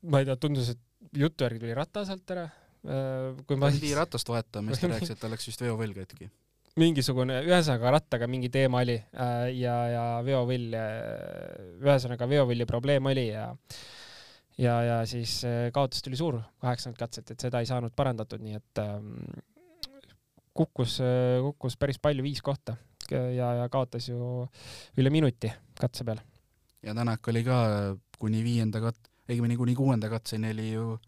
ma 0.07 0.23
ei 0.23 0.29
tea, 0.29 0.37
tundus, 0.41 0.71
et 0.75 1.19
jutu 1.19 1.47
järgi 1.47 1.65
tuli 1.65 1.75
rata 1.77 2.05
sealt 2.07 2.31
ära. 2.35 2.47
Äh, 2.83 3.43
kui 3.49 3.59
ma 3.59 3.71
pidi 3.75 3.91
ratast 3.99 4.31
vahetama, 4.31 4.73
siis 4.73 4.85
ta 4.85 4.93
rääkis, 4.95 5.15
et 5.15 5.23
tal 5.23 5.35
läks 5.35 5.49
vist 5.51 5.65
veovõll 5.65 5.97
katki. 5.97 6.31
mingisugune, 6.79 7.41
ühesõnaga 7.47 7.97
rattaga 7.99 8.29
mingi 8.31 8.51
teema 8.55 8.85
oli 8.87 8.97
äh, 8.99 9.49
ja, 9.59 9.75
ja 9.91 10.05
veovõll, 10.27 10.79
ühesõnaga 11.83 12.31
veovõlli 12.31 12.67
probleem 12.71 13.11
oli 13.11 13.27
ja 13.33 13.51
ja, 14.59 14.77
ja 14.83 15.01
siis 15.07 15.41
kaotus 15.73 16.03
tuli 16.03 16.17
suur 16.17 16.41
kaheksakümmend 16.61 16.99
katset, 16.99 17.31
et 17.31 17.41
seda 17.49 17.61
ei 17.63 17.69
saanud 17.69 17.95
parandatud, 17.97 18.43
nii 18.45 18.59
et 18.59 18.83
ähm, 18.83 19.15
kukkus, 20.55 20.99
kukkus 21.49 21.79
päris 21.81 22.01
palju, 22.03 22.25
viis 22.25 22.43
kohta 22.45 22.77
ja, 23.11 23.53
ja 23.63 23.69
kaotas 23.73 24.09
ju 24.09 24.47
üle 24.99 25.13
minuti 25.13 25.51
katse 25.81 26.05
peal. 26.05 26.21
ja 26.83 26.95
Tänak 26.95 27.29
oli 27.29 27.45
ka 27.45 27.59
kuni 28.19 28.43
viienda 28.45 28.83
kat-, 28.83 29.11
õigemini 29.31 29.57
kuni 29.57 29.75
kuuenda 29.79 30.11
katseni 30.13 30.53
oli 30.55 30.73
ju 30.73 30.99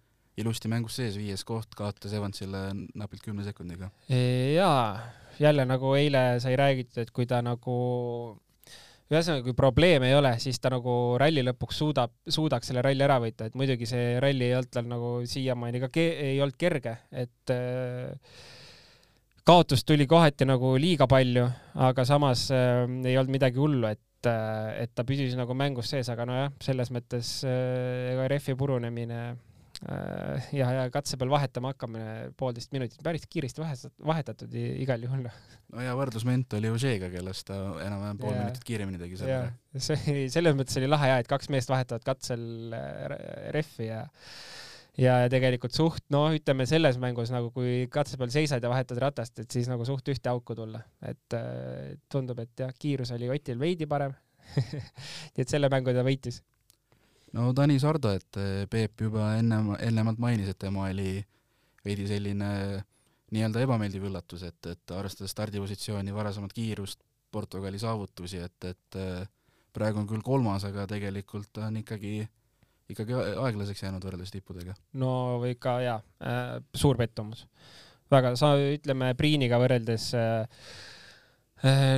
ilusti 0.41 0.69
mängus 0.69 0.97
sees, 0.99 1.19
viies 1.19 1.45
koht, 1.47 1.75
kaotas 1.79 2.13
Evansile 2.13 2.67
napilt 2.95 3.23
kümne 3.23 3.45
sekundiga. 3.47 3.91
jaa, 4.09 4.99
jälle 5.39 5.65
nagu 5.65 5.95
eile 5.95 6.41
sai 6.43 6.57
räägitud, 6.59 7.05
et 7.05 7.13
kui 7.15 7.27
ta 7.27 7.43
nagu 7.43 7.77
ühesõnaga, 9.13 9.45
kui 9.45 9.57
probleeme 9.57 10.09
ei 10.11 10.17
ole, 10.17 10.33
siis 10.41 10.59
ta 10.63 10.73
nagu 10.73 10.95
ralli 11.21 11.45
lõpuks 11.45 11.81
suudab, 11.83 12.13
suudaks 12.25 12.71
selle 12.71 12.85
ralli 12.85 13.05
ära 13.05 13.19
võita, 13.23 13.49
et 13.49 13.59
muidugi 13.59 13.89
see 13.89 14.19
ralli 14.23 14.49
ei 14.49 14.57
olnud 14.57 14.73
tal 14.73 14.89
nagu 14.89 15.15
siiamaani 15.29 15.83
ka 15.83 15.91
ei 16.01 16.39
olnud 16.41 16.57
kerge, 16.61 16.97
et 17.13 17.53
äh, 17.53 18.15
kaotust 19.45 19.87
tuli 19.89 20.09
kohati 20.09 20.49
nagu 20.49 20.75
liiga 20.81 21.09
palju, 21.11 21.47
aga 21.89 22.07
samas 22.09 22.49
äh, 22.55 22.85
ei 23.05 23.19
olnud 23.21 23.37
midagi 23.37 23.61
hullu, 23.61 23.91
et 23.93 24.31
äh, 24.31 24.85
et 24.85 24.95
ta 24.97 25.05
püsis 25.05 25.37
nagu 25.37 25.57
mängus 25.57 25.93
sees, 25.93 26.09
aga 26.13 26.25
nojah, 26.29 26.55
selles 26.65 26.93
mõttes 26.95 27.37
äh, 27.49 28.15
ega 28.15 28.31
rehvi 28.33 28.57
purunemine 28.57 29.25
ja, 29.83 30.69
ja 30.79 30.85
katse 30.93 31.19
peal 31.21 31.33
vahetama 31.33 31.73
hakkamine 31.73 32.33
poolteist 32.39 32.73
minutit 32.75 33.03
päris 33.05 33.27
kiiresti 33.31 33.63
vahetatud 34.05 34.55
igal 34.55 35.03
juhul. 35.05 35.27
No 35.75 35.85
ja 35.85 35.95
võrdlusment 35.99 36.55
oli 36.59 36.71
Ožeega, 36.73 37.11
kellest 37.13 37.49
ta 37.51 37.59
enam-vähem 37.85 38.21
pool 38.21 38.33
yeah. 38.33 38.45
minutit 38.47 38.67
kiiremini 38.69 39.01
tegi 39.01 39.21
selle. 39.21 39.55
See, 39.75 40.27
selles 40.33 40.57
mõttes 40.59 40.79
oli 40.81 40.91
lahe 40.91 41.11
ja, 41.11 41.23
et 41.23 41.31
kaks 41.31 41.51
meest 41.53 41.73
vahetavad 41.73 42.07
katsel 42.07 42.77
äh, 42.77 43.17
rehvi 43.57 43.91
ja 43.91 44.05
ja 45.01 45.15
tegelikult 45.31 45.75
suht, 45.75 46.05
noh, 46.15 46.29
ütleme 46.37 46.67
selles 46.71 46.99
mängus 47.03 47.33
nagu 47.35 47.51
kui 47.55 47.89
katse 47.93 48.19
peal 48.21 48.31
seisad 48.31 48.63
ja 48.63 48.71
vahetad 48.71 49.01
ratast, 49.03 49.41
et 49.43 49.51
siis 49.51 49.67
nagu 49.71 49.87
suht 49.89 50.07
ühte 50.13 50.31
auku 50.31 50.55
tulla, 50.59 50.85
et 51.03 51.35
äh, 51.35 51.97
tundub, 52.13 52.39
et 52.45 52.63
jah, 52.63 52.71
kiirus 52.79 53.11
oli 53.17 53.31
Otil 53.35 53.59
veidi 53.61 53.91
parem. 53.91 54.15
Nii 54.55 55.43
et 55.43 55.51
selle 55.51 55.71
mängu 55.73 55.95
ta 55.97 56.05
võitis. 56.07 56.43
No 57.35 57.53
Tanis 57.57 57.85
Ardo, 57.89 58.13
et 58.15 58.39
äh, 58.41 58.65
Peep 58.71 59.05
juba 59.07 59.35
ennem, 59.39 59.73
ennemalt 59.83 60.21
mainis, 60.23 60.51
et 60.51 60.59
tema 60.61 60.89
oli 60.89 61.19
veidi 61.85 62.07
selline 62.09 62.51
nii-öelda 63.35 63.65
ebameeldiv 63.65 64.07
üllatus, 64.09 64.45
et, 64.47 64.61
et 64.71 64.95
arvestades 64.95 65.35
stardipositsiooni, 65.35 66.15
varasemat 66.15 66.55
kiirust, 66.55 67.03
Portugali 67.35 67.81
saavutusi, 67.83 68.39
et, 68.45 68.69
et 68.71 68.99
äh, 69.01 69.25
praegu 69.75 69.99
on 69.99 70.09
küll 70.09 70.23
kolmas, 70.23 70.65
aga 70.69 70.87
tegelikult 70.87 71.59
on 71.65 71.81
ikkagi, 71.83 72.21
ikkagi 72.95 73.17
aeglaseks 73.19 73.83
jäänud 73.83 74.05
võrreldes 74.07 74.31
tippudega. 74.31 74.77
no 75.03 75.43
ikka 75.49 75.79
jaa 75.83 75.99
suur 76.77 77.01
pettumus. 77.01 77.49
väga, 78.13 78.37
sa 78.39 78.55
ütleme 78.55 79.11
Priiniga 79.19 79.59
võrreldes 79.59 80.13
Äh, 80.15 80.47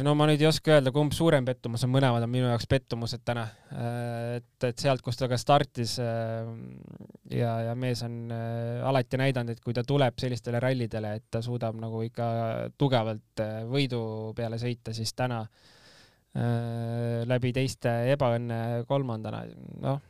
no 0.06 0.12
ma 0.14 0.28
nüüd 0.28 0.42
ei 0.42 0.46
oska 0.46 0.76
öelda, 0.76 0.92
kumb 0.94 1.14
suurem 1.16 1.46
pettumus 1.46 1.82
on, 1.86 1.90
mõlemad 1.90 2.22
on 2.22 2.30
minu 2.30 2.46
jaoks 2.46 2.68
pettumused 2.70 3.22
täna. 3.26 3.46
Äh, 3.74 4.36
et, 4.38 4.66
et 4.68 4.82
sealt, 4.82 5.02
kus 5.02 5.18
ta 5.18 5.28
ka 5.30 5.38
startis 5.40 5.96
äh, 6.02 6.50
ja, 7.34 7.52
ja 7.68 7.76
mees 7.78 8.02
on 8.06 8.30
alati 8.30 9.18
näidanud, 9.18 9.56
et 9.56 9.64
kui 9.64 9.74
ta 9.74 9.82
tuleb 9.86 10.18
sellistele 10.22 10.60
rallidele, 10.62 11.16
et 11.18 11.26
ta 11.30 11.42
suudab 11.42 11.78
nagu 11.82 12.02
ikka 12.06 12.28
tugevalt 12.78 13.42
võidu 13.70 14.02
peale 14.38 14.60
sõita, 14.62 14.94
siis 14.96 15.14
täna 15.16 15.44
läbi 17.26 17.48
teiste 17.56 17.88
ebaõnne 18.12 18.84
kolmandana, 18.84 19.38
noh, 19.80 20.02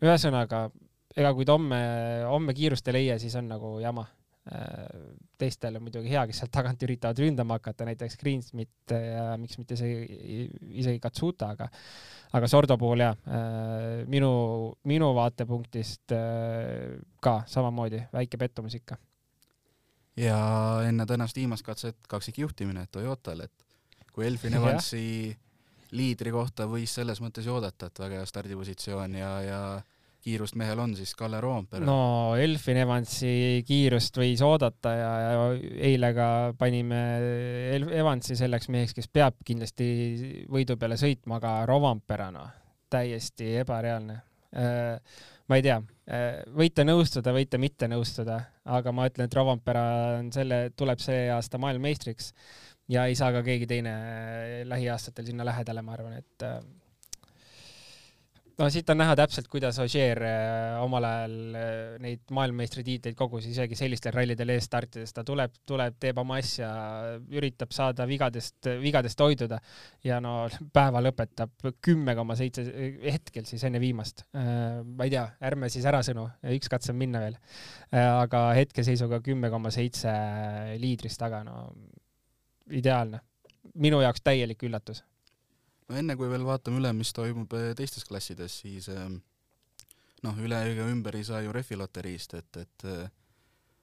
ühesõnaga, 0.00 0.62
ega 1.12 1.32
kui 1.36 1.44
ta 1.44 1.58
homme, 1.58 1.80
homme 2.24 2.54
kiirust 2.56 2.88
ei 2.88 2.96
leia, 2.96 3.18
siis 3.20 3.36
on 3.36 3.50
nagu 3.52 3.74
jama 3.84 4.06
teistel 5.38 5.76
on 5.78 5.84
muidugi 5.86 6.10
hea, 6.10 6.24
kes 6.26 6.40
sealt 6.42 6.50
tagant 6.54 6.82
üritavad 6.82 7.20
ründama 7.22 7.60
hakata, 7.60 7.86
näiteks 7.86 8.16
Greensmith 8.18 8.90
ja 8.90 9.36
miks 9.38 9.54
mitte 9.60 9.76
isegi, 9.78 10.48
isegi 10.82 10.98
Katsuta, 11.02 11.52
aga 11.54 11.68
aga 12.32 12.48
Sordo 12.48 12.76
puhul 12.80 13.04
jah, 13.04 13.16
äh, 13.28 14.02
minu, 14.10 14.32
minu 14.88 15.12
vaatepunktist 15.14 16.14
äh, 16.16 16.98
ka 17.22 17.42
samamoodi 17.46 18.02
väike 18.12 18.40
pettumus 18.40 18.74
ikka. 18.80 18.98
ja 20.16 20.38
enne 20.88 21.06
tänast 21.06 21.36
viimast 21.36 21.64
katset 21.64 21.96
kaksikjuhtimine 22.08 22.86
Toyotal, 22.90 23.46
et 23.46 23.66
kui 24.12 24.26
Elfin 24.26 24.58
Evansi 24.58 25.36
liidri 25.92 26.32
kohta 26.32 26.66
võis 26.68 26.92
selles 26.94 27.20
mõttes 27.20 27.46
ju 27.46 27.54
oodata, 27.54 27.88
et 27.88 27.98
väga 27.98 28.20
hea 28.20 28.26
stardipositsioon 28.28 29.14
ja, 29.14 29.32
ja 29.46 29.60
kiirust 30.22 30.56
mehel 30.60 30.80
on 30.82 30.94
siis 30.96 31.14
Kalle 31.18 31.40
Roompere? 31.42 31.84
no 31.86 32.34
Elfin 32.38 32.80
Evansi 32.84 33.62
kiirust 33.66 34.16
võis 34.20 34.42
oodata 34.46 34.94
ja, 34.96 35.12
ja 35.22 35.44
eile 35.90 36.12
ka 36.16 36.28
panime 36.58 37.02
Evansi 37.98 38.36
selleks 38.38 38.70
meheks, 38.72 38.96
kes 38.96 39.10
peab 39.12 39.40
kindlasti 39.46 39.88
võidu 40.52 40.78
peale 40.80 40.98
sõitma, 41.00 41.40
aga 41.40 41.54
Roompere 41.68 42.30
noh, 42.34 42.50
täiesti 42.92 43.56
ebareaalne. 43.62 44.18
Äh, 44.52 45.22
ma 45.48 45.58
ei 45.58 45.64
tea, 45.64 45.78
äh, 46.12 46.42
võite 46.56 46.84
nõustuda, 46.84 47.32
võite 47.34 47.60
mitte 47.60 47.88
nõustuda, 47.90 48.38
aga 48.76 48.92
ma 48.92 49.08
ütlen, 49.08 49.28
et 49.28 49.38
Roompere 49.38 49.86
on 50.18 50.28
selle, 50.34 50.66
tuleb 50.76 51.00
see 51.02 51.24
aasta 51.32 51.60
maailmameistriks 51.62 52.32
ja 52.92 53.06
ei 53.08 53.16
saa 53.18 53.32
ka 53.34 53.42
keegi 53.46 53.68
teine 53.70 53.94
lähiaastatel 54.68 55.30
sinna 55.30 55.46
lähedale, 55.48 55.82
ma 55.84 55.96
arvan, 55.96 56.18
et 56.20 56.46
äh, 56.46 56.60
no 58.58 58.68
siit 58.72 58.90
on 58.92 58.98
näha 59.00 59.14
täpselt, 59.18 59.48
kuidas 59.50 59.78
Ogier 59.82 60.18
äh, 60.26 60.80
omal 60.82 61.06
ajal 61.06 61.34
äh, 61.56 61.72
neid 62.02 62.22
maailmameistritiitleid 62.34 63.16
kogus, 63.18 63.46
isegi 63.50 63.76
sellistel 63.78 64.14
rallidel 64.16 64.52
ees 64.54 64.66
startides, 64.68 65.14
ta 65.16 65.24
tuleb, 65.26 65.54
tuleb, 65.68 65.96
teeb 66.02 66.18
oma 66.22 66.38
asja, 66.42 66.70
üritab 67.32 67.72
saada 67.74 68.06
vigadest, 68.08 68.70
vigadest 68.82 69.22
hoiduda 69.24 69.60
ja 70.06 70.20
no 70.24 70.34
päeva 70.76 71.02
lõpetab 71.04 71.70
kümme 71.84 72.16
koma 72.18 72.36
seitse 72.38 72.66
hetkel 73.02 73.46
siis 73.48 73.64
enne 73.68 73.80
viimast. 73.82 74.26
Äh, 74.36 74.80
ma 74.84 75.08
ei 75.08 75.14
tea, 75.14 75.26
ärme 75.50 75.70
siis 75.72 75.86
ära 75.88 76.02
sõnu, 76.06 76.26
üks 76.56 76.70
katse 76.72 76.92
on 76.92 77.00
minna 77.00 77.22
veel. 77.22 77.38
aga 77.92 78.46
hetkeseisuga 78.56 79.20
kümme 79.24 79.50
koma 79.52 79.70
seitse 79.74 80.12
liidrist 80.80 81.20
taga, 81.20 81.42
no 81.44 81.68
ideaalne. 82.72 83.20
minu 83.74 84.00
jaoks 84.02 84.22
täielik 84.24 84.62
üllatus 84.66 85.02
no 85.92 86.00
enne 86.00 86.16
kui 86.16 86.30
veel 86.32 86.46
vaatame 86.46 86.80
üle, 86.80 86.92
mis 86.96 87.12
toimub 87.16 87.52
äh, 87.58 87.72
teistes 87.78 88.06
klassides, 88.08 88.62
siis 88.64 88.88
ähm, 88.92 89.18
noh, 90.24 90.38
üle 90.40 90.62
ega 90.70 90.86
ümber 90.88 91.18
ei 91.18 91.26
saa 91.28 91.42
ju 91.44 91.52
rehvi 91.54 91.76
loteriist, 91.78 92.38
et, 92.38 92.60
et 92.64 92.86
äh, 92.88 93.04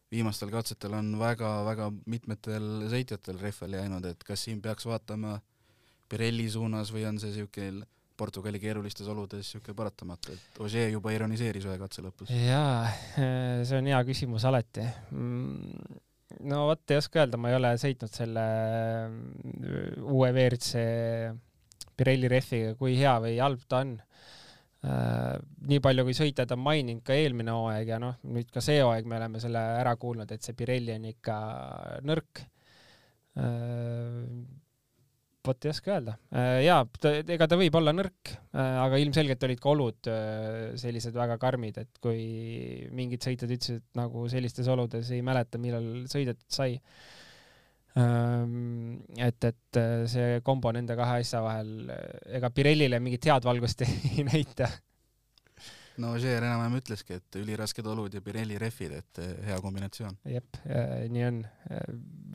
viimastel 0.10 0.50
katsetel 0.54 0.96
on 0.98 1.14
väga-väga 1.22 1.92
mitmetel 2.10 2.90
sõitjatel 2.90 3.38
rehvel 3.44 3.78
jäänud, 3.78 4.10
et 4.10 4.26
kas 4.26 4.48
siin 4.48 4.64
peaks 4.66 4.90
vaatama 4.90 5.38
Pirelli 6.10 6.48
suunas 6.50 6.90
või 6.90 7.04
on 7.06 7.20
see 7.22 7.30
niisugune 7.30 7.86
Portugali 8.20 8.60
keerulistes 8.60 9.08
oludes 9.08 9.46
niisugune 9.46 9.78
paratamatu, 9.78 10.34
et 10.34 10.58
Ogier 10.66 10.90
juba 10.92 11.14
ironiseeris 11.14 11.68
ühe 11.70 11.78
katse 11.80 12.02
lõpus. 12.04 12.34
jaa, 12.34 12.90
see 13.70 13.78
on 13.78 13.92
hea 13.92 14.00
küsimus 14.08 14.48
alati. 14.50 14.88
Mm, 15.14 16.00
no 16.50 16.66
vot, 16.72 16.82
ei 16.90 16.98
oska 17.00 17.22
öelda, 17.22 17.38
ma 17.38 17.54
ei 17.54 17.60
ole 17.60 17.76
sõitnud 17.80 18.18
selle 18.18 18.48
uue 20.02 20.34
WRC 20.34 20.84
Pirelli 22.00 22.30
rehviga, 22.32 22.76
kui 22.80 22.96
hea 23.00 23.16
või 23.24 23.40
halb 23.42 23.66
ta 23.70 23.84
on. 23.84 23.98
Äh, 24.80 25.36
nii 25.68 25.82
palju, 25.84 26.06
kui 26.08 26.16
sõitjad 26.16 26.54
on 26.56 26.62
maininud 26.64 27.04
ka 27.04 27.18
eelmine 27.20 27.52
hooaeg 27.52 27.90
ja 27.92 27.98
noh, 28.00 28.16
nüüd 28.32 28.48
ka 28.54 28.64
see 28.64 28.80
hooaeg 28.80 29.10
me 29.12 29.18
oleme 29.18 29.42
selle 29.44 29.60
ära 29.82 29.98
kuulnud, 30.00 30.32
et 30.32 30.46
see 30.46 30.56
Pirelli 30.56 30.96
on 30.96 31.10
ikka 31.10 31.36
nõrk. 32.08 32.46
Äh, 33.44 34.24
vot 35.50 35.66
ei 35.68 35.74
oska 35.74 35.98
öelda. 35.98 36.16
Äh, 36.32 36.62
jaa, 36.64 36.80
ega 37.36 37.50
ta 37.52 37.60
võib 37.60 37.76
olla 37.76 37.92
nõrk, 37.96 38.32
aga 38.56 39.00
ilmselgelt 39.04 39.44
olid 39.50 39.60
ka 39.64 39.74
olud 39.74 40.12
sellised 40.80 41.16
väga 41.18 41.36
karmid, 41.42 41.84
et 41.84 42.00
kui 42.04 42.24
mingid 42.96 43.26
sõitjad 43.26 43.52
ütlesid, 43.52 43.84
et 43.84 44.00
nagu 44.00 44.28
sellistes 44.32 44.72
oludes 44.72 45.12
ei 45.12 45.26
mäleta, 45.26 45.60
millal 45.60 46.06
sõidetud 46.12 46.48
sai 46.56 46.80
et, 47.98 49.48
et 49.50 49.80
äh, 49.80 50.04
see 50.10 50.42
kombo 50.46 50.72
nende 50.76 50.96
kahe 50.98 51.24
asja 51.24 51.42
vahel, 51.44 51.90
äh, 51.90 52.38
ega 52.38 52.52
Pirellile 52.54 53.00
mingit 53.02 53.26
head 53.26 53.48
valgust 53.48 53.82
ei 53.88 54.24
näita. 54.28 54.70
no 56.00 56.14
Ožeer 56.16 56.46
enam-vähem 56.46 56.78
ütleski, 56.80 57.18
et 57.20 57.40
ülirasked 57.42 57.88
olud 57.92 58.14
ja 58.14 58.22
Pirelli 58.24 58.60
rehvid, 58.62 58.94
et 59.02 59.22
äh, 59.24 59.34
hea 59.50 59.60
kombinatsioon. 59.64 60.20
jep, 60.32 60.62
nii 61.10 61.26
on. 61.28 61.44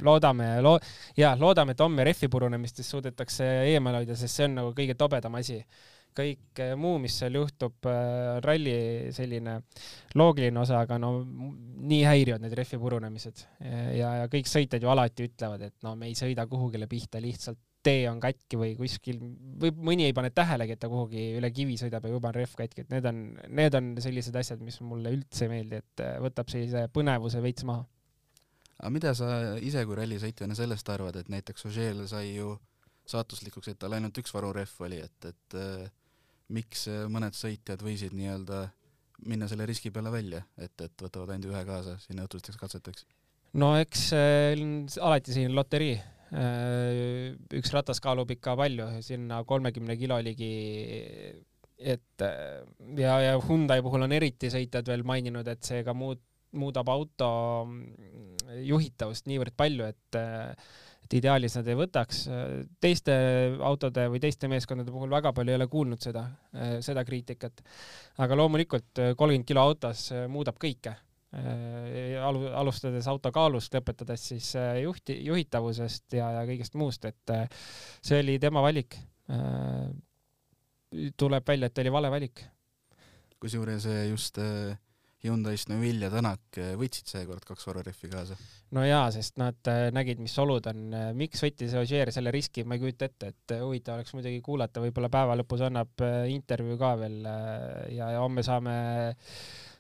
loodame, 0.03 0.51
loo-, 0.61 0.81
jaa, 1.17 1.33
loodame, 1.41 1.73
et 1.73 1.81
homme 1.81 2.05
rehvi 2.05 2.29
purunemistest 2.29 2.97
suudetakse 2.97 3.49
eemal 3.71 4.03
hoida, 4.03 4.19
sest 4.19 4.41
see 4.41 4.51
on 4.51 4.59
nagu 4.61 4.75
kõige 4.77 4.99
tobedam 4.99 5.39
asi 5.41 5.63
kõik 6.17 6.63
eh, 6.63 6.73
muu, 6.79 6.99
mis 7.03 7.19
seal 7.21 7.37
juhtub, 7.41 7.77
eh, 7.91 8.39
ralli 8.45 8.77
selline 9.15 9.59
loogiline 10.15 10.63
osa, 10.63 10.81
aga 10.85 10.99
no 11.03 11.13
nii 11.25 12.03
häirivad 12.07 12.45
need 12.45 12.57
rehvi 12.57 12.81
purunemised 12.81 13.45
ja, 13.99 14.15
ja 14.23 14.27
kõik 14.33 14.49
sõitjad 14.49 14.85
ju 14.85 14.91
alati 14.93 15.29
ütlevad, 15.29 15.69
et 15.69 15.77
no 15.87 15.95
me 15.99 16.09
ei 16.11 16.19
sõida 16.19 16.47
kuhugile 16.51 16.89
pihta, 16.91 17.23
lihtsalt 17.23 17.61
tee 17.85 18.05
on 18.09 18.21
katki 18.23 18.59
või 18.59 18.75
kuskil 18.79 19.19
või 19.61 19.73
mõni 19.91 20.07
ei 20.09 20.15
pane 20.17 20.31
tähelegi, 20.35 20.77
et 20.77 20.81
ta 20.81 20.89
kuhugi 20.91 21.25
üle 21.39 21.51
kivi 21.55 21.77
sõidab 21.81 22.07
ja 22.07 22.15
juba 22.15 22.31
on 22.31 22.37
rehv 22.39 22.55
katki, 22.59 22.85
et 22.85 22.93
need 22.95 23.09
on, 23.11 23.19
need 23.61 23.77
on 23.79 23.91
sellised 24.03 24.37
asjad, 24.41 24.63
mis 24.65 24.79
mulle 24.85 25.13
üldse 25.15 25.47
ei 25.47 25.53
meeldi, 25.53 25.81
et 25.83 26.05
eh, 26.05 26.15
võtab 26.25 26.53
sellise 26.53 26.87
põnevuse 26.95 27.43
veits 27.45 27.67
maha. 27.69 27.85
aga 28.79 28.93
mida 28.95 29.13
sa 29.19 29.29
ise 29.63 29.85
kui 29.87 29.99
rallisõitjana 29.99 30.57
sellest 30.59 30.89
arvad, 30.95 31.21
et 31.21 31.29
näiteks 31.33 31.69
Ožeel 31.71 32.07
sai 32.11 32.37
ju 32.37 32.57
saatuslikuks, 33.11 33.69
et 33.69 33.79
tal 33.79 33.93
ainult 33.93 34.19
üks 34.23 34.33
varurehv 34.33 34.81
oli, 34.87 35.03
et, 35.05 35.29
et 35.29 35.59
miks 36.53 36.89
mõned 37.09 37.37
sõitjad 37.37 37.81
võisid 37.85 38.13
nii-öelda 38.17 38.67
minna 39.29 39.49
selle 39.49 39.67
riski 39.69 39.93
peale 39.95 40.11
välja, 40.13 40.43
et, 40.59 40.75
et 40.83 41.05
võtavad 41.05 41.33
ainult 41.33 41.53
ühe 41.53 41.63
kaasa 41.69 41.97
sinna 42.03 42.27
õhtusteks 42.27 42.59
katseteks? 42.61 43.07
no 43.61 43.75
eks 43.79 44.09
äh, 44.17 44.53
alati 45.01 45.37
siin 45.37 45.55
loterii 45.57 45.95
äh,. 45.97 47.33
üks 47.61 47.73
ratas 47.75 48.03
kaalub 48.05 48.31
ikka 48.35 48.57
palju, 48.59 48.89
sinna 49.07 49.43
kolmekümne 49.47 49.97
kilo 50.01 50.19
ligi. 50.25 50.53
et 51.79 52.25
ja, 52.99 53.19
ja 53.23 53.35
Hyundai 53.41 53.83
puhul 53.83 54.07
on 54.07 54.15
eriti 54.17 54.51
sõitjad 54.53 54.89
veel 54.89 55.05
maininud, 55.07 55.49
et 55.49 55.63
see 55.67 55.85
ka 55.87 55.95
muud, 55.97 56.23
muudab 56.55 56.91
auto 56.93 57.29
mm, 57.67 58.59
juhitavust 58.65 59.29
niivõrd 59.31 59.55
palju, 59.59 59.89
et 59.91 60.19
äh, 60.19 60.75
et 61.05 61.17
ideaalis 61.21 61.57
nad 61.59 61.69
ei 61.69 61.77
võtaks. 61.79 62.25
teiste 62.81 63.15
autode 63.63 64.07
või 64.13 64.21
teiste 64.23 64.49
meeskondade 64.51 64.93
puhul 64.93 65.13
väga 65.13 65.33
palju 65.37 65.53
ei 65.53 65.59
ole 65.59 65.69
kuulnud 65.71 66.01
seda, 66.03 66.27
seda 66.85 67.05
kriitikat. 67.05 67.63
aga 68.25 68.39
loomulikult 68.41 69.03
kolmkümmend 69.17 69.49
kilo 69.49 69.65
autos 69.65 70.11
muudab 70.29 70.61
kõike. 70.61 70.95
Alu-, 71.35 72.53
alustades 72.55 73.09
auto 73.11 73.33
kaalust, 73.35 73.75
lõpetades 73.75 74.29
siis 74.31 74.53
juhti, 74.83 75.17
juhitavusest 75.27 76.15
ja, 76.15 76.31
ja 76.39 76.45
kõigest 76.47 76.79
muust, 76.79 77.05
et 77.11 77.35
see 78.01 78.21
oli 78.23 78.39
tema 78.39 78.63
valik. 78.63 78.97
tuleb 81.17 81.49
välja, 81.49 81.67
et 81.67 81.79
oli 81.83 81.93
vale 81.93 82.11
valik. 82.11 82.47
kusjuures 83.41 83.85
just 84.09 84.39
Hyundai'st 85.25 85.71
Neville 85.73 86.09
ja 86.09 86.13
Tänak 86.13 86.59
eh, 86.61 86.75
võtsid 86.79 87.09
seekord 87.09 87.45
kaks 87.49 87.65
vararehvi 87.69 88.11
kaasa. 88.13 88.37
no 88.77 88.85
jaa, 88.85 89.07
sest 89.15 89.39
nad 89.41 89.71
eh, 89.73 89.89
nägid, 89.95 90.21
mis 90.23 90.37
olud 90.43 90.67
on. 90.71 90.87
Eh, 90.93 91.11
miks 91.17 91.43
võttis 91.45 91.75
Ogier 91.81 92.13
selle 92.13 92.33
riski, 92.35 92.67
ma 92.69 92.77
ei 92.77 92.83
kujuta 92.83 93.09
ette, 93.09 93.33
et 93.33 93.55
huvitav 93.63 93.99
oleks 93.99 94.13
muidugi 94.17 94.43
kuulata, 94.45 94.83
võib-olla 94.85 95.11
päeva 95.13 95.37
lõpus 95.41 95.65
annab 95.65 96.05
intervjuu 96.31 96.77
ka 96.81 96.95
veel 97.01 97.21
ja, 97.25 98.11
ja 98.17 98.19
homme 98.21 98.45
saame 98.45 98.75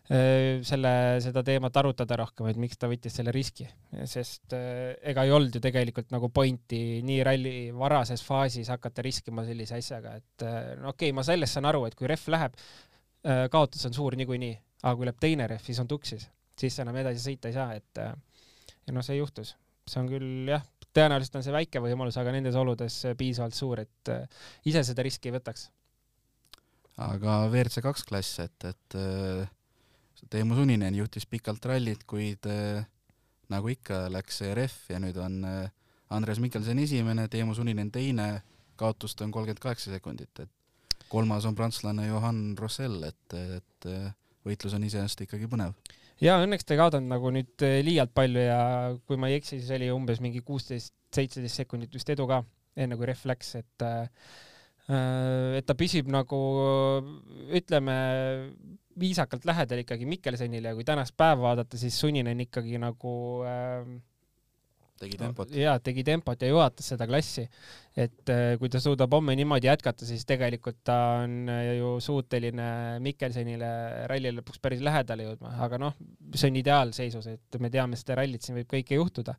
selle, 0.04 0.90
seda 1.24 1.40
teemat 1.40 1.78
arutada 1.80 2.18
rohkem, 2.20 2.50
et 2.50 2.58
miks 2.60 2.76
ta 2.76 2.90
võttis 2.90 3.14
selle 3.16 3.32
riski, 3.32 3.64
sest 4.04 4.52
ega 4.52 5.24
ei 5.24 5.32
olnud 5.32 5.56
ju 5.56 5.62
tegelikult 5.64 6.12
nagu 6.12 6.28
pointi 6.28 7.00
nii 7.08 7.22
ralli 7.24 7.54
varases 7.72 8.20
faasis 8.26 8.68
hakata 8.68 9.04
riskima 9.04 9.46
sellise 9.48 9.80
asjaga, 9.80 10.12
et 10.20 10.44
no 10.82 10.92
okei 10.92 11.08
okay,, 11.08 11.16
ma 11.16 11.24
sellest 11.24 11.56
saan 11.56 11.70
aru, 11.72 11.86
et 11.88 11.96
kui 11.96 12.10
rehv 12.10 12.28
läheb, 12.36 12.60
kaotus 13.48 13.88
on 13.88 13.96
suur 13.96 14.18
niikuinii 14.20 14.52
aga 14.84 14.98
kui 14.98 15.08
läheb 15.08 15.20
teine 15.20 15.48
rehv, 15.48 15.64
siis 15.64 15.80
on 15.80 15.88
tuksis, 15.88 16.26
siis 16.60 16.76
enam 16.82 16.96
edasi 17.00 17.22
sõita 17.22 17.50
ei 17.50 17.56
saa, 17.56 17.72
et 17.78 18.00
äh, 18.02 18.12
ja 18.86 18.94
noh, 18.94 19.04
see 19.04 19.18
juhtus. 19.18 19.54
see 19.88 20.00
on 20.00 20.08
küll 20.08 20.48
jah, 20.48 20.64
tõenäoliselt 20.96 21.38
on 21.40 21.44
see 21.44 21.54
väike 21.54 21.80
võimalus, 21.84 22.16
aga 22.20 22.32
nendes 22.32 22.56
oludes 22.56 23.00
piisavalt 23.18 23.56
suur, 23.56 23.84
et 23.84 24.12
äh, 24.12 24.24
ise 24.68 24.84
seda 24.86 25.04
riski 25.04 25.30
ei 25.30 25.36
võtaks. 25.38 25.68
aga 27.04 27.44
WRC 27.50 27.84
kaks 27.84 28.04
klass, 28.08 28.40
et, 28.44 28.70
et 28.70 28.98
äh, 29.00 29.46
Teemu 30.30 30.56
Suninen 30.56 30.94
juhtis 30.96 31.26
pikalt 31.28 31.66
rallit, 31.68 32.06
kuid 32.08 32.46
nagu 33.52 33.68
ikka, 33.68 34.06
läks 34.08 34.38
see 34.40 34.54
rehv 34.56 34.86
ja 34.88 35.00
nüüd 35.02 35.18
on 35.20 35.42
Andres 36.16 36.40
Mikkelson 36.40 36.80
esimene, 36.80 37.26
Teemu 37.28 37.52
Suninen 37.54 37.90
teine, 37.92 38.28
kaotust 38.80 39.20
on 39.20 39.34
kolmkümmend 39.34 39.60
kaheksa 39.60 39.92
sekundit, 39.92 40.40
et 40.40 41.04
kolmas 41.12 41.44
on 41.44 41.54
prantslane 41.58 42.06
Johan 42.08 42.40
Rossell, 42.56 43.04
et, 43.10 43.36
et 43.36 43.90
võitlus 44.46 44.76
on 44.76 44.86
iseenesest 44.86 45.24
ikkagi 45.26 45.48
põnev. 45.50 45.74
ja 46.22 46.38
õnneks 46.44 46.66
ta 46.66 46.74
ei 46.74 46.82
kaotanud 46.82 47.10
nagu 47.10 47.32
nüüd 47.34 47.66
eh, 47.66 47.80
liialt 47.86 48.14
palju 48.14 48.46
ja 48.46 48.60
kui 49.06 49.20
ma 49.20 49.30
ei 49.30 49.40
eksi, 49.40 49.58
siis 49.60 49.74
oli 49.76 49.90
umbes 49.94 50.22
mingi 50.24 50.44
kuusteist, 50.46 50.94
seitseteist 51.14 51.62
sekundit 51.64 51.94
vist 51.94 52.10
edu 52.10 52.26
ka, 52.30 52.42
enne 52.76 52.98
kui 52.98 53.08
ref 53.10 53.24
läks, 53.30 53.54
et 53.60 53.86
äh, 53.86 54.08
et 54.84 55.64
ta 55.64 55.72
püsib 55.72 56.10
nagu 56.12 56.38
ütleme 57.56 57.94
viisakalt 59.00 59.46
lähedal 59.48 59.80
ikkagi 59.80 60.04
Mikkelsonile 60.06 60.70
ja 60.70 60.76
kui 60.76 60.84
tänast 60.84 61.16
päeva 61.16 61.40
vaadata, 61.48 61.78
siis 61.80 61.96
Sunninen 62.00 62.42
ikkagi 62.44 62.76
nagu 62.82 63.14
äh, 63.48 63.86
tegi 65.04 65.18
tempot. 65.20 65.54
jaa, 65.54 65.78
tegi 65.82 66.04
tempot 66.06 66.42
ja 66.42 66.50
juhatas 66.50 66.88
seda 66.92 67.06
klassi. 67.08 67.44
et 67.94 68.30
äh, 68.32 68.56
kui 68.58 68.66
ta 68.72 68.80
suudab 68.82 69.12
homme 69.14 69.36
niimoodi 69.38 69.68
jätkata, 69.68 70.06
siis 70.08 70.24
tegelikult 70.26 70.80
ta 70.86 70.96
on 71.22 71.50
äh, 71.52 71.76
ju 71.78 71.92
suuteline 72.02 72.66
Mikkelsonile 73.04 73.68
ralli 74.10 74.32
lõpuks 74.34 74.58
päris 74.62 74.82
lähedale 74.82 75.28
jõudma, 75.28 75.52
aga 75.62 75.78
noh, 75.78 75.94
see 76.34 76.50
on 76.50 76.58
ideaalseisus, 76.58 77.28
et 77.30 77.60
me 77.62 77.70
teame 77.70 77.98
seda 78.00 78.18
rallit, 78.18 78.42
siin 78.42 78.58
võib 78.58 78.72
kõike 78.72 78.98
juhtuda. 78.98 79.36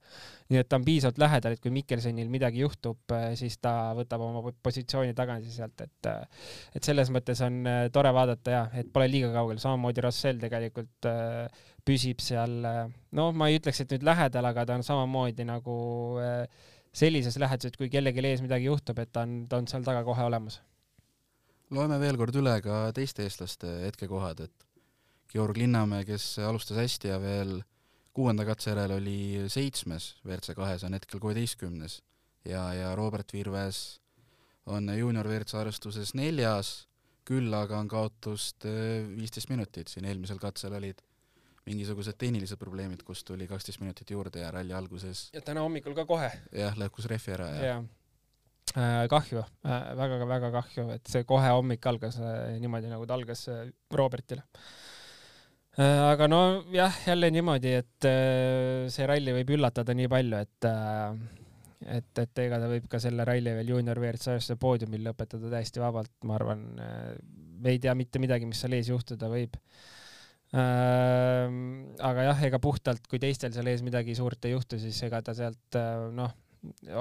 nii 0.54 0.62
et 0.62 0.72
ta 0.72 0.80
on 0.80 0.88
piisavalt 0.88 1.20
lähedal, 1.26 1.58
et 1.58 1.64
kui 1.66 1.74
Mikkelsonil 1.76 2.32
midagi 2.32 2.64
juhtub, 2.64 3.02
äh, 3.12 3.34
siis 3.36 3.60
ta 3.60 3.92
võtab 3.98 4.24
oma 4.24 4.56
positsiooni 4.64 5.18
tagasi 5.18 5.52
sealt, 5.52 5.84
et 5.84 6.12
et 6.76 6.84
selles 6.86 7.10
mõttes 7.12 7.42
on 7.44 7.64
tore 7.92 8.12
vaadata 8.16 8.52
ja 8.52 8.66
et 8.80 8.88
pole 8.94 9.10
liiga 9.12 9.34
kaugel, 9.34 9.60
samamoodi 9.60 10.04
Rossell 10.06 10.40
tegelikult 10.40 11.12
püsib 11.86 12.22
seal, 12.24 12.56
noh, 13.16 13.34
ma 13.38 13.50
ei 13.50 13.60
ütleks, 13.60 13.84
et 13.84 13.92
nüüd 13.94 14.06
lähedal, 14.08 14.48
aga 14.50 14.66
ta 14.66 14.78
on 14.78 14.86
samamoodi 14.86 15.46
nagu 15.48 15.76
eh, 16.22 16.46
sellises 16.96 17.38
läheduses, 17.42 17.74
et 17.74 17.80
kui 17.80 17.92
kellelgi 17.94 18.24
ees 18.26 18.42
midagi 18.44 18.70
juhtub, 18.70 19.00
et 19.04 19.12
ta 19.14 19.26
on, 19.28 19.44
ta 19.52 19.60
on 19.62 19.70
seal 19.70 19.86
taga 19.86 20.02
kohe 20.08 20.26
olemas. 20.26 20.62
loeme 21.76 22.00
veel 22.02 22.18
kord 22.18 22.36
üle 22.42 22.56
ka 22.66 22.90
teiste 22.96 23.26
eestlaste 23.26 23.70
hetkekohad, 23.86 24.46
et 24.48 24.66
Georg 25.32 25.58
Linnamäe, 25.58 26.06
kes 26.08 26.38
alustas 26.40 26.78
hästi 26.80 27.10
ja 27.12 27.20
veel 27.22 27.60
kuuenda 28.16 28.46
katse 28.48 28.72
järel 28.72 28.96
oli 29.00 29.46
seitsmes 29.52 30.16
WRC 30.24 30.56
kahes, 30.56 30.86
on 30.88 30.96
hetkel 30.96 31.20
kuueteistkümnes 31.20 32.00
ja, 32.48 32.70
ja 32.74 32.96
Robert 32.96 33.34
Virves 33.34 34.00
on 34.66 34.90
juunior 34.98 35.28
WRC 35.28 35.58
arvestuses 35.60 36.16
neljas, 36.18 36.88
küll 37.26 37.54
aga 37.54 37.78
on 37.82 37.90
kaotust 37.92 38.66
eh, 38.70 39.04
viisteist 39.18 39.52
minutit, 39.52 39.92
siin 39.92 40.08
eelmisel 40.10 40.42
katsel 40.42 40.78
olid 40.78 41.02
mingisugused 41.66 42.18
tehnilised 42.22 42.60
probleemid, 42.62 43.04
kus 43.06 43.24
tuli 43.26 43.48
kaksteist 43.50 43.82
minutit 43.82 44.12
juurde 44.14 44.44
ja 44.44 44.52
ralli 44.54 44.74
alguses. 44.78 45.30
ja 45.34 45.42
täna 45.42 45.66
hommikul 45.66 45.96
ka 45.98 46.06
kohe. 46.10 46.32
jah, 46.54 46.76
lõhkus 46.78 47.08
rehvi 47.10 47.34
ära 47.36 47.52
ja, 47.54 47.70
ja. 47.72 47.78
Äh, 48.76 49.06
kahju 49.10 49.42
äh,, 49.42 49.88
väga-väga 49.98 50.52
kahju, 50.60 50.90
et 50.98 51.08
see 51.12 51.24
kohe 51.28 51.54
hommik 51.54 51.86
algas 51.90 52.20
äh, 52.22 52.58
niimoodi, 52.62 52.92
nagu 52.92 53.08
ta 53.08 53.18
algas 53.18 53.48
äh, 53.50 53.64
Robertile 53.94 54.44
äh,. 55.80 56.04
aga 56.12 56.30
no 56.30 56.42
jah, 56.74 57.02
jälle 57.08 57.32
niimoodi, 57.34 57.74
et 57.82 58.10
äh, 58.10 58.86
see 58.94 59.10
ralli 59.10 59.34
võib 59.40 59.58
üllatada 59.58 59.98
nii 59.98 60.12
palju, 60.12 60.44
et 60.46 60.70
äh, 60.70 61.18
et, 61.98 62.14
et 62.22 62.46
ega 62.46 62.62
ta 62.62 62.70
võib 62.70 62.86
ka 62.90 63.02
selle 63.02 63.26
ralli 63.26 63.58
veel 63.58 63.74
juunior 63.74 64.00
WRC 64.02 64.58
poodiumil 64.62 65.04
lõpetada 65.10 65.52
täiesti 65.52 65.82
vabalt, 65.82 66.14
ma 66.26 66.38
arvan. 66.38 66.64
Äh, 66.82 67.12
me 67.66 67.74
ei 67.74 67.80
tea 67.82 67.94
mitte 67.98 68.20
midagi, 68.22 68.46
mis 68.50 68.60
seal 68.62 68.74
ees 68.78 68.90
juhtuda 68.90 69.30
võib 69.32 69.54
Ehm, 69.56 70.05
aga 70.56 72.30
jah, 72.30 72.42
ega 72.48 72.62
puhtalt, 72.64 73.06
kui 73.12 73.20
teistel 73.22 73.54
seal 73.56 73.68
ees 73.72 73.84
midagi 73.86 74.16
suurt 74.18 74.48
ei 74.48 74.56
juhtu, 74.56 74.80
siis 74.80 75.02
ega 75.08 75.22
ta 75.26 75.36
sealt 75.38 75.78
äh, 75.80 76.08
noh, 76.16 76.32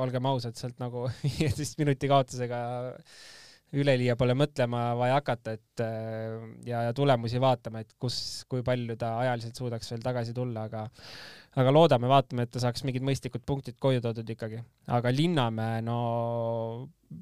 olgem 0.01 0.27
ausad, 0.31 0.57
sealt 0.59 0.81
nagu 0.83 1.07
viieteist 1.39 1.79
minuti 1.81 2.11
kaotusega 2.11 2.61
üleliia 3.75 4.15
pole 4.19 4.37
mõtlema 4.39 4.93
vaja 4.99 5.19
hakata, 5.19 5.55
et 5.59 5.83
äh, 5.83 6.35
ja, 6.67 6.85
ja 6.89 6.97
tulemusi 6.97 7.41
vaatama, 7.43 7.85
et 7.85 7.95
kus, 8.01 8.17
kui 8.51 8.65
palju 8.67 8.97
ta 9.01 9.17
ajaliselt 9.23 9.59
suudaks 9.59 9.95
veel 9.95 10.05
tagasi 10.05 10.35
tulla, 10.37 10.67
aga 10.69 10.85
aga 11.55 11.71
loodame, 11.71 12.11
vaatame, 12.11 12.47
et 12.47 12.53
ta 12.55 12.63
saaks 12.63 12.83
mingid 12.87 13.05
mõistlikud 13.07 13.45
punktid 13.47 13.79
koju 13.83 14.03
toodud 14.03 14.31
ikkagi. 14.35 14.61
aga 14.91 15.15
Linnamäe, 15.15 15.83
no 15.87 15.99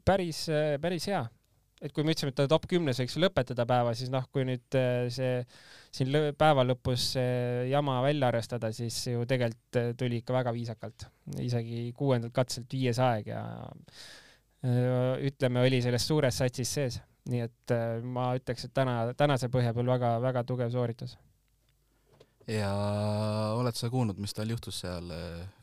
päris, 0.05 0.47
päris 0.81 1.09
hea. 1.13 1.27
Et 1.83 1.93
kui 1.93 2.05
me 2.07 2.15
ütlesime, 2.15 2.31
et 2.31 2.39
ta 2.39 2.47
top 2.51 2.69
kümnes 2.71 3.01
võiks 3.03 3.19
lõpetada 3.19 3.67
päeva, 3.69 3.95
siis 3.99 4.11
noh, 4.13 4.27
kui 4.33 4.47
nüüd 4.47 4.79
äh, 4.79 5.09
see 5.13 5.41
siin 5.93 6.15
päeva 6.39 6.65
lõpus 6.65 7.13
jama 7.69 7.99
välja 8.05 8.31
arvestada, 8.33 8.71
siis 8.75 8.97
ju 9.11 9.27
tegelikult 9.29 9.79
äh, 9.81 9.91
tuli 9.99 10.23
ikka 10.23 10.37
väga 10.39 10.55
viisakalt, 10.57 11.07
isegi 11.43 11.91
kuuendalt 11.97 12.35
katselt 12.37 12.73
viies 12.73 13.01
aeg 13.03 13.29
ja 13.33 13.43
äh, 14.65 15.27
ütleme, 15.29 15.67
oli 15.67 15.83
selles 15.85 16.07
suures 16.09 16.41
satsis 16.41 16.73
sees, 16.79 17.01
nii 17.33 17.45
et 17.45 17.75
äh, 17.77 17.99
ma 18.01 18.31
ütleks, 18.39 18.69
et 18.69 18.75
täna, 18.77 18.97
tänase 19.19 19.53
põhja 19.53 19.75
peal 19.77 19.93
väga-väga 19.93 20.47
tugev 20.49 20.73
sooritus. 20.73 21.19
ja 22.49 22.73
oled 23.59 23.77
sa 23.79 23.91
kuulnud, 23.91 24.19
mis 24.19 24.35
tal 24.35 24.51
juhtus 24.51 24.81
seal 24.87 25.13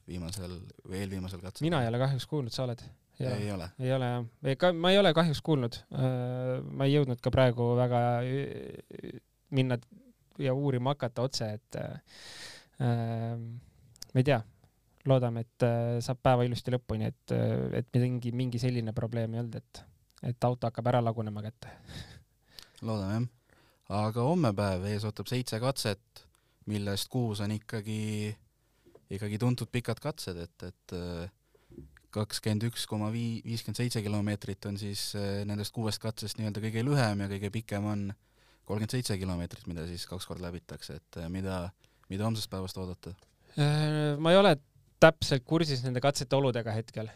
viimasel 0.07 0.59
või 0.85 1.01
eelviimasel 1.01 1.41
katsel? 1.41 1.65
mina 1.65 1.81
ei 1.83 1.89
ole 1.89 2.05
kahjuks 2.05 2.29
kuulnud, 2.29 2.53
sa 2.53 2.67
oled? 2.67 2.85
Ja, 3.19 3.33
ei 3.35 3.49
ole? 3.51 3.65
ei 3.83 3.91
ole 3.91 4.07
jah, 4.07 4.27
ega 4.53 4.69
ma 4.73 4.93
ei 4.93 4.99
ole 5.01 5.11
kahjuks 5.13 5.41
kuulnud. 5.43 5.81
ma 5.91 6.85
ei 6.87 6.93
jõudnud 6.93 7.19
ka 7.19 7.31
praegu 7.33 7.73
väga 7.75 7.99
minna 9.51 9.77
ja 10.39 10.53
uurima 10.53 10.93
hakata 10.93 11.21
otse, 11.21 11.49
et 11.57 11.75
äh, 11.75 11.99
ma 12.79 14.21
ei 14.21 14.25
tea, 14.25 14.39
loodame, 15.09 15.43
et 15.45 15.65
äh, 15.67 15.97
saab 16.03 16.21
päeva 16.23 16.45
ilusti 16.47 16.73
lõpuni, 16.73 17.09
et, 17.09 17.35
et 17.81 17.99
mingi, 17.99 18.31
mingi 18.35 18.61
selline 18.61 18.93
probleem 18.95 19.35
ei 19.35 19.43
olnud, 19.43 19.59
et, 19.59 19.83
et 20.31 20.47
auto 20.47 20.69
hakkab 20.69 20.91
ära 20.93 21.03
lagunema 21.03 21.43
kätte. 21.45 21.73
loodame 22.87 23.19
jah. 23.19 23.27
aga 24.05 24.27
homme 24.29 24.53
päev 24.55 24.87
ees 24.91 25.07
ootab 25.07 25.31
seitse 25.31 25.59
katset, 25.61 26.23
millest 26.69 27.09
kuus 27.11 27.41
on 27.43 27.51
ikkagi, 27.55 28.29
ikkagi 29.09 29.41
tuntud 29.41 29.71
pikad 29.73 29.99
katsed, 30.03 30.37
et, 30.37 30.69
et 30.69 30.97
kakskümmend 32.13 32.65
üks 32.69 32.85
koma 32.89 33.11
vii-, 33.13 33.41
viiskümmend 33.45 33.79
seitse 33.79 34.01
kilomeetrit 34.05 34.65
on 34.69 34.79
siis 34.81 35.11
äh, 35.17 35.43
nendest 35.47 35.73
kuuest 35.75 36.01
katsest 36.01 36.39
nii-öelda 36.39 36.63
kõige 36.63 36.83
lühem 36.85 37.23
ja 37.23 37.29
kõige 37.31 37.51
pikem 37.53 37.85
on 37.89 38.07
kolmkümmend 38.69 38.95
seitse 38.97 39.17
kilomeetrit, 39.21 39.67
mida 39.69 39.85
siis 39.89 40.05
kaks 40.09 40.27
korda 40.29 40.47
läbitakse, 40.47 40.99
et 40.99 41.21
äh, 41.21 41.29
mida, 41.33 41.61
mida 42.09 42.27
homsest 42.27 42.51
päevast 42.51 42.79
oodata? 42.81 43.15
ma 44.21 44.31
ei 44.31 44.37
ole 44.37 44.53
täpselt 45.01 45.43
kursis 45.47 45.81
nende 45.83 45.99
katsete 46.03 46.37
oludega 46.37 46.71
hetkel. 46.71 47.09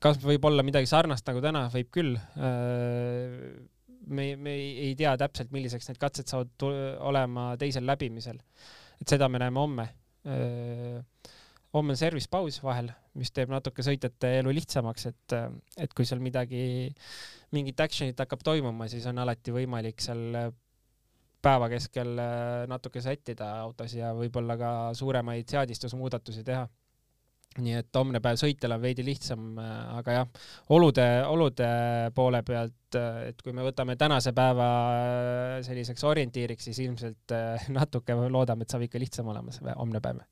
kas 0.00 0.16
võib 0.24 0.46
olla 0.48 0.64
midagi 0.66 0.88
sarnast 0.88 1.28
nagu 1.28 1.42
täna, 1.44 1.66
võib 1.70 1.90
küll. 1.92 2.16
me, 4.08 4.24
me 4.40 4.54
ei 4.56 4.94
tea 4.98 5.12
täpselt, 5.20 5.52
milliseks 5.54 5.90
need 5.90 6.00
katsed 6.02 6.32
saavad 6.32 6.66
olema 7.04 7.50
teisel 7.60 7.86
läbimisel. 7.86 8.40
et 8.96 9.12
seda 9.12 9.28
me 9.28 9.42
näeme 9.44 9.60
homme 9.60 9.86
homme 11.74 11.94
on 11.94 11.96
service 11.98 12.28
paus 12.30 12.58
vahel, 12.62 12.90
mis 13.18 13.30
teeb 13.34 13.52
natuke 13.52 13.84
sõitjate 13.86 14.32
elu 14.40 14.54
lihtsamaks, 14.56 15.06
et, 15.10 15.36
et 15.84 15.94
kui 15.94 16.08
seal 16.08 16.22
midagi, 16.22 16.90
mingit 17.54 17.84
action'it 17.84 18.18
hakkab 18.18 18.42
toimuma, 18.46 18.88
siis 18.90 19.06
on 19.10 19.22
alati 19.22 19.54
võimalik 19.54 20.02
seal 20.02 20.50
päeva 21.40 21.70
keskel 21.72 22.18
natuke 22.68 23.00
sättida 23.00 23.54
autos 23.62 23.94
ja 23.96 24.10
võib-olla 24.16 24.58
ka 24.60 24.70
suuremaid 24.98 25.48
seadistusmuudatusi 25.48 26.44
teha. 26.44 26.66
nii 27.60 27.72
et 27.80 27.96
homne 27.98 28.20
päev 28.22 28.36
sõitjal 28.38 28.76
on 28.76 28.82
veidi 28.82 29.02
lihtsam, 29.02 29.56
aga 29.58 30.12
jah, 30.14 30.28
olude, 30.70 31.06
olude 31.26 31.70
poole 32.14 32.42
pealt, 32.46 32.98
et 33.26 33.42
kui 33.42 33.54
me 33.56 33.64
võtame 33.66 33.96
tänase 33.98 34.32
päeva 34.32 34.68
selliseks 35.66 36.04
orientiiriks, 36.04 36.68
siis 36.70 36.82
ilmselt 36.86 37.34
natuke 37.78 38.14
loodame, 38.28 38.66
et 38.66 38.70
saab 38.70 38.86
ikka 38.86 39.02
lihtsam 39.02 39.32
olema 39.34 39.54
see 39.54 39.74
homne 39.78 40.02
päev 40.02 40.22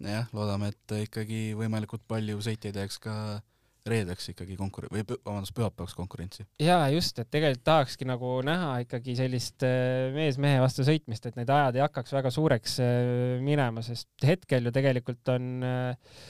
jah, 0.00 0.28
loodame, 0.36 0.72
et 0.72 0.96
ikkagi 1.04 1.50
võimalikult 1.58 2.04
palju 2.08 2.40
sõitjaid 2.44 2.78
jääks 2.80 3.00
ka 3.02 3.14
reedeks 3.88 4.30
ikkagi 4.32 4.56
konkur- 4.58 4.88
või 4.92 5.04
vabandust, 5.08 5.54
pühapäevaks 5.56 5.94
konkurentsi. 5.96 6.44
ja 6.60 6.82
just, 6.92 7.18
et 7.18 7.30
tegelikult 7.30 7.64
tahakski 7.64 8.08
nagu 8.08 8.40
näha 8.46 8.80
ikkagi 8.84 9.16
sellist 9.18 9.64
äh, 9.66 10.10
mees 10.14 10.38
mehe 10.38 10.60
vastu 10.60 10.84
sõitmist, 10.86 11.26
et 11.26 11.38
need 11.38 11.50
ajad 11.50 11.78
ei 11.78 11.84
hakkaks 11.86 12.12
väga 12.12 12.32
suureks 12.34 12.76
äh, 12.84 13.38
minema, 13.44 13.82
sest 13.86 14.10
hetkel 14.26 14.68
ju 14.68 14.74
tegelikult 14.74 15.32
on 15.32 15.64
äh, 15.64 16.20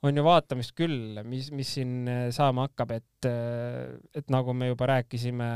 on 0.00 0.16
ju 0.16 0.24
vaatamist 0.24 0.72
küll, 0.72 1.20
mis, 1.28 1.50
mis 1.52 1.74
siin 1.76 2.08
saama 2.32 2.64
hakkab, 2.64 2.94
et, 2.96 3.26
et 4.16 4.30
nagu 4.32 4.54
me 4.56 4.70
juba 4.70 4.86
rääkisime, 4.88 5.48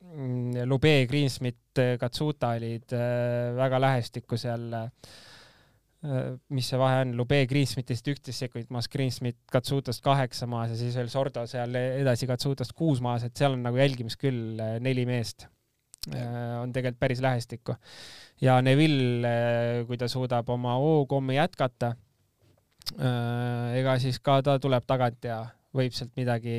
mm, 0.00 0.62
Lube, 0.64 0.94
Greensmit, 1.10 1.82
Katsuta 2.00 2.54
olid 2.56 2.94
väga 3.58 3.82
lähestikku 3.84 4.38
seal 4.40 4.64
Äh, 4.72 4.88
mis 6.52 6.68
see 6.70 6.78
vahe 6.80 7.02
on, 7.04 7.14
Lube 7.18 7.38
Greensmitist 7.50 8.06
üksteist 8.10 8.44
sekundit 8.44 8.70
maas, 8.74 8.88
Greensmit 8.92 9.38
Katsutast 9.52 10.02
kaheksa 10.04 10.48
maas 10.50 10.72
ja 10.74 10.78
siis 10.78 10.96
veel 10.98 11.10
Sordo 11.12 11.46
seal 11.50 11.74
edasi 11.76 12.28
Katsutast 12.30 12.74
kuus 12.76 13.02
maas, 13.04 13.26
et 13.26 13.36
seal 13.36 13.56
on 13.56 13.64
nagu 13.66 13.80
jälgimist 13.80 14.20
küll 14.20 14.60
äh, 14.62 14.76
neli 14.82 15.06
meest. 15.08 15.48
Äh, 16.12 16.56
on 16.60 16.72
tegelikult 16.74 17.00
päris 17.02 17.22
lähestikku. 17.24 17.76
ja 18.40 18.60
Neville, 18.62 19.84
kui 19.88 19.98
ta 19.98 20.08
suudab 20.08 20.48
oma 20.52 20.76
hookommi 20.80 21.38
jätkata, 21.38 21.94
ega 22.96 23.96
siis 23.98 24.20
ka 24.22 24.36
ta 24.46 24.60
tuleb 24.62 24.84
tagant 24.86 25.24
ja 25.26 25.40
võib 25.74 25.94
sealt 25.96 26.12
midagi 26.16 26.52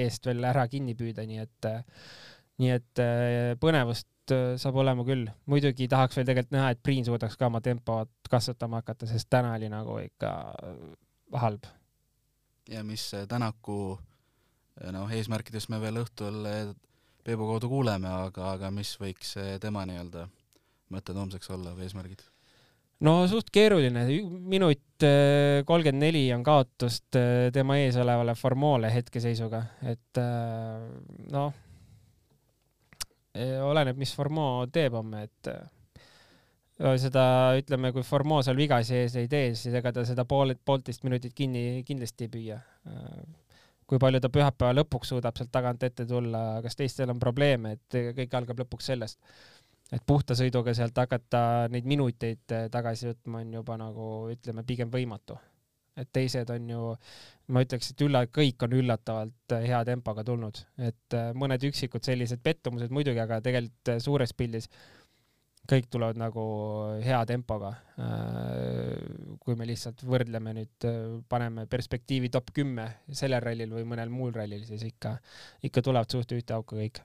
eest 0.00 0.24
veel 0.26 0.46
ära 0.48 0.64
kinni 0.70 0.94
püüda, 0.96 1.26
nii 1.28 1.42
et, 1.42 1.68
nii 2.62 2.70
et 2.78 3.02
põnevust 3.60 4.08
Äh, 4.34 4.54
saab 4.60 4.78
olema 4.82 5.04
küll. 5.06 5.28
muidugi 5.50 5.88
tahaks 5.90 6.18
veel 6.18 6.28
tegelikult 6.28 6.54
näha, 6.54 6.72
et 6.74 6.82
Priin 6.82 7.06
suudaks 7.06 7.36
ka 7.38 7.48
oma 7.50 7.60
tempot 7.64 8.30
kasvatama 8.30 8.82
hakata, 8.82 9.08
sest 9.10 9.30
täna 9.32 9.54
oli 9.56 9.70
nagu 9.72 9.98
ikka 10.02 10.32
äh, 10.66 11.40
halb. 11.42 11.68
ja 12.70 12.84
mis 12.86 13.10
äh, 13.14 13.26
Tänaku 13.28 13.98
noh, 14.94 15.12
eesmärkidest 15.12 15.70
me 15.72 15.80
veel 15.82 16.00
õhtul 16.02 16.42
Peebu 17.24 17.46
kaudu 17.50 17.68
kuuleme, 17.68 18.08
aga, 18.08 18.54
aga 18.54 18.70
mis 18.72 18.94
võiks 18.96 19.34
tema 19.60 19.82
nii-öelda 19.84 20.24
mõtted 20.94 21.18
homseks 21.20 21.50
olla 21.52 21.74
või 21.76 21.84
eesmärgid? 21.88 22.22
no 23.04 23.16
suht 23.28 23.50
keeruline, 23.52 24.06
minut 24.54 25.04
kolmkümmend 25.68 26.06
neli 26.06 26.24
on 26.32 26.44
kaotust 26.46 27.18
tema 27.52 27.76
ees 27.80 27.98
olevale 28.00 28.34
Formole 28.38 28.92
hetkeseisuga, 28.94 29.64
et 29.92 30.22
noh 31.32 31.52
oleneb, 33.38 33.98
mis 34.00 34.14
Formeau 34.16 34.66
teeb 34.72 34.96
homme, 34.98 35.24
et 35.28 35.50
äh, 35.52 36.96
seda 37.00 37.24
ütleme, 37.58 37.92
kui 37.94 38.02
Formeau 38.06 38.42
seal 38.42 38.58
viga 38.58 38.80
sees 38.86 39.14
ei 39.20 39.28
tee, 39.30 39.52
siis 39.58 39.74
ega 39.76 39.92
ta 39.94 40.04
seda 40.08 40.24
pool, 40.28 40.54
poolteist 40.64 41.04
minutit 41.06 41.34
kinni 41.36 41.84
kindlasti 41.86 42.26
ei 42.26 42.32
püüa. 42.32 42.58
Äh, 42.90 43.22
kui 43.90 43.98
palju 43.98 44.20
ta 44.22 44.30
pühapäeva 44.30 44.74
lõpuks 44.78 45.10
suudab 45.10 45.38
sealt 45.38 45.50
tagant 45.50 45.82
ette 45.82 46.06
tulla, 46.06 46.60
kas 46.62 46.78
teistel 46.78 47.10
on 47.10 47.18
probleeme, 47.22 47.74
et 47.74 48.00
kõik 48.18 48.36
algab 48.38 48.62
lõpuks 48.64 48.92
sellest. 48.92 49.18
et 49.90 50.02
puhta 50.06 50.36
sõiduga 50.38 50.70
sealt 50.74 50.94
hakata 50.94 51.66
neid 51.70 51.86
minuteid 51.86 52.52
äh, 52.54 52.68
tagasi 52.70 53.08
võtma 53.10 53.40
on 53.42 53.54
juba 53.54 53.76
nagu 53.76 54.10
ütleme, 54.30 54.62
pigem 54.62 54.90
võimatu 54.90 55.38
et 56.02 56.10
teised 56.14 56.50
on 56.54 56.70
ju, 56.70 56.84
ma 57.54 57.64
ütleks, 57.64 57.92
et 57.92 58.04
ülla-, 58.06 58.26
kõik 58.32 58.64
on 58.66 58.76
üllatavalt 58.80 59.56
äh, 59.56 59.66
hea 59.70 59.82
tempoga 59.88 60.24
tulnud, 60.26 60.62
et 60.80 61.18
äh, 61.18 61.30
mõned 61.36 61.66
üksikud 61.70 62.06
sellised 62.06 62.42
pettumused 62.44 62.92
muidugi, 62.94 63.20
aga 63.22 63.40
tegelikult 63.44 63.94
äh, 63.94 64.00
suures 64.02 64.34
pildis 64.36 64.70
kõik 65.70 65.86
tulevad 65.92 66.16
nagu 66.18 66.42
hea 67.04 67.18
tempoga. 67.28 67.68
kui 69.44 69.54
me 69.54 69.66
lihtsalt 69.68 70.00
võrdleme 70.02 70.54
nüüd, 70.56 70.86
paneme 71.30 71.66
perspektiivi 71.70 72.30
top 72.32 72.48
kümme 72.56 72.86
sellel 73.06 73.44
rallil 73.44 73.76
või 73.76 73.84
mõnel 73.86 74.10
muul 74.10 74.32
rallil, 74.34 74.64
siis 74.66 74.82
ikka, 74.88 75.12
ikka 75.62 75.84
tulevad 75.84 76.10
suht 76.10 76.32
ühte 76.34 76.56
auku 76.56 76.80
kõik. 76.80 77.02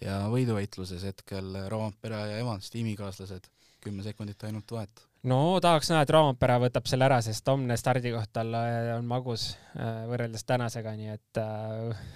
Ja 0.00 0.22
võiduvõitluses 0.32 1.04
hetkel 1.04 1.56
Roompere 1.68 2.24
ja 2.32 2.42
Evans, 2.42 2.70
tiimikaaslased, 2.72 3.50
kümme 3.82 4.06
sekundit 4.06 4.44
ainult 4.48 4.70
vahet 4.72 5.08
no 5.28 5.38
tahaks 5.62 5.90
näha, 5.92 6.02
et 6.04 6.12
Roompere 6.14 6.58
võtab 6.64 6.88
selle 6.90 7.06
ära, 7.06 7.20
sest 7.24 7.46
homne 7.50 7.76
stardikoht 7.78 8.32
tal 8.34 8.52
äh, 8.58 8.92
on 8.96 9.08
magus 9.08 9.52
äh, 9.76 10.04
võrreldes 10.10 10.46
tänasega, 10.48 10.94
nii 10.98 11.10
et 11.14 11.42
äh, 11.42 12.06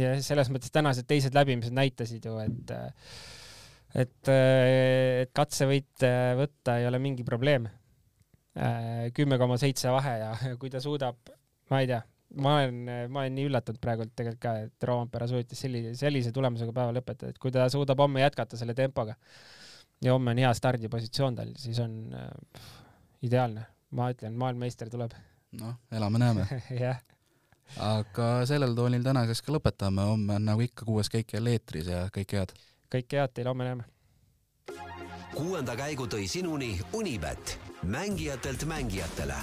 ja 0.00 0.14
selles 0.24 0.50
mõttes 0.54 0.74
tänased 0.74 1.06
teised 1.08 1.36
läbimised 1.38 1.74
näitasid 1.74 2.26
ju, 2.26 2.38
et 2.42 2.74
et, 3.98 4.28
et 4.28 5.32
katsevõite 5.32 6.10
võtta 6.38 6.76
ei 6.78 6.86
ole 6.86 6.98
mingi 7.00 7.24
probleem. 7.24 7.70
kümme 9.16 9.38
koma 9.38 9.56
seitse 9.56 9.88
vahe 9.90 10.12
ja 10.20 10.34
kui 10.60 10.70
ta 10.70 10.80
suudab, 10.82 11.16
ma 11.70 11.80
ei 11.80 11.88
tea, 11.88 12.02
ma 12.36 12.56
olen, 12.58 12.80
ma 13.08 13.22
olen 13.22 13.34
nii 13.38 13.46
üllatunud 13.48 13.80
praegult 13.80 14.12
tegelikult 14.16 14.42
ka, 14.42 14.56
et 14.66 14.84
Roompere 14.84 15.28
suutis 15.30 15.60
sellise, 15.64 15.94
sellise 15.96 16.32
tulemusega 16.34 16.74
päeva 16.76 16.92
lõpetada, 16.92 17.32
et 17.32 17.38
kui 17.40 17.54
ta 17.54 17.68
suudab 17.72 18.00
homme 18.04 18.20
jätkata 18.20 18.58
selle 18.60 18.76
tempoga 18.76 19.16
ja 20.04 20.12
homme 20.12 20.30
on 20.30 20.38
hea 20.38 20.54
stardipositsioon 20.54 21.36
tal, 21.38 21.52
siis 21.56 21.78
on 21.78 21.98
äh, 22.14 22.28
ideaalne. 23.22 23.66
ma 23.90 24.10
ütlen, 24.12 24.34
maailmameister 24.36 24.90
tuleb. 24.90 25.14
noh, 25.60 25.74
elame-näeme 25.92 26.46
jah. 26.84 27.00
aga 27.80 28.28
sellel 28.46 28.74
toonil 28.76 29.04
tänaseks 29.04 29.42
ka 29.42 29.54
lõpetame, 29.56 30.04
homme 30.10 30.36
on 30.36 30.44
nagu 30.50 30.64
ikka 30.64 30.84
kuues 30.84 31.10
käik 31.10 31.32
jälle 31.32 31.56
eetris 31.56 31.88
ja 31.88 32.06
kõike 32.14 32.42
head. 32.42 32.54
kõike 32.92 33.22
head 33.22 33.34
teile, 33.34 33.48
homme 33.54 33.64
näeme. 33.64 33.88
kuuenda 35.34 35.76
käigu 35.76 36.06
tõi 36.06 36.28
sinuni 36.28 36.76
Unibet, 36.92 37.58
mängijatelt 37.82 38.64
mängijatele. 38.64 39.42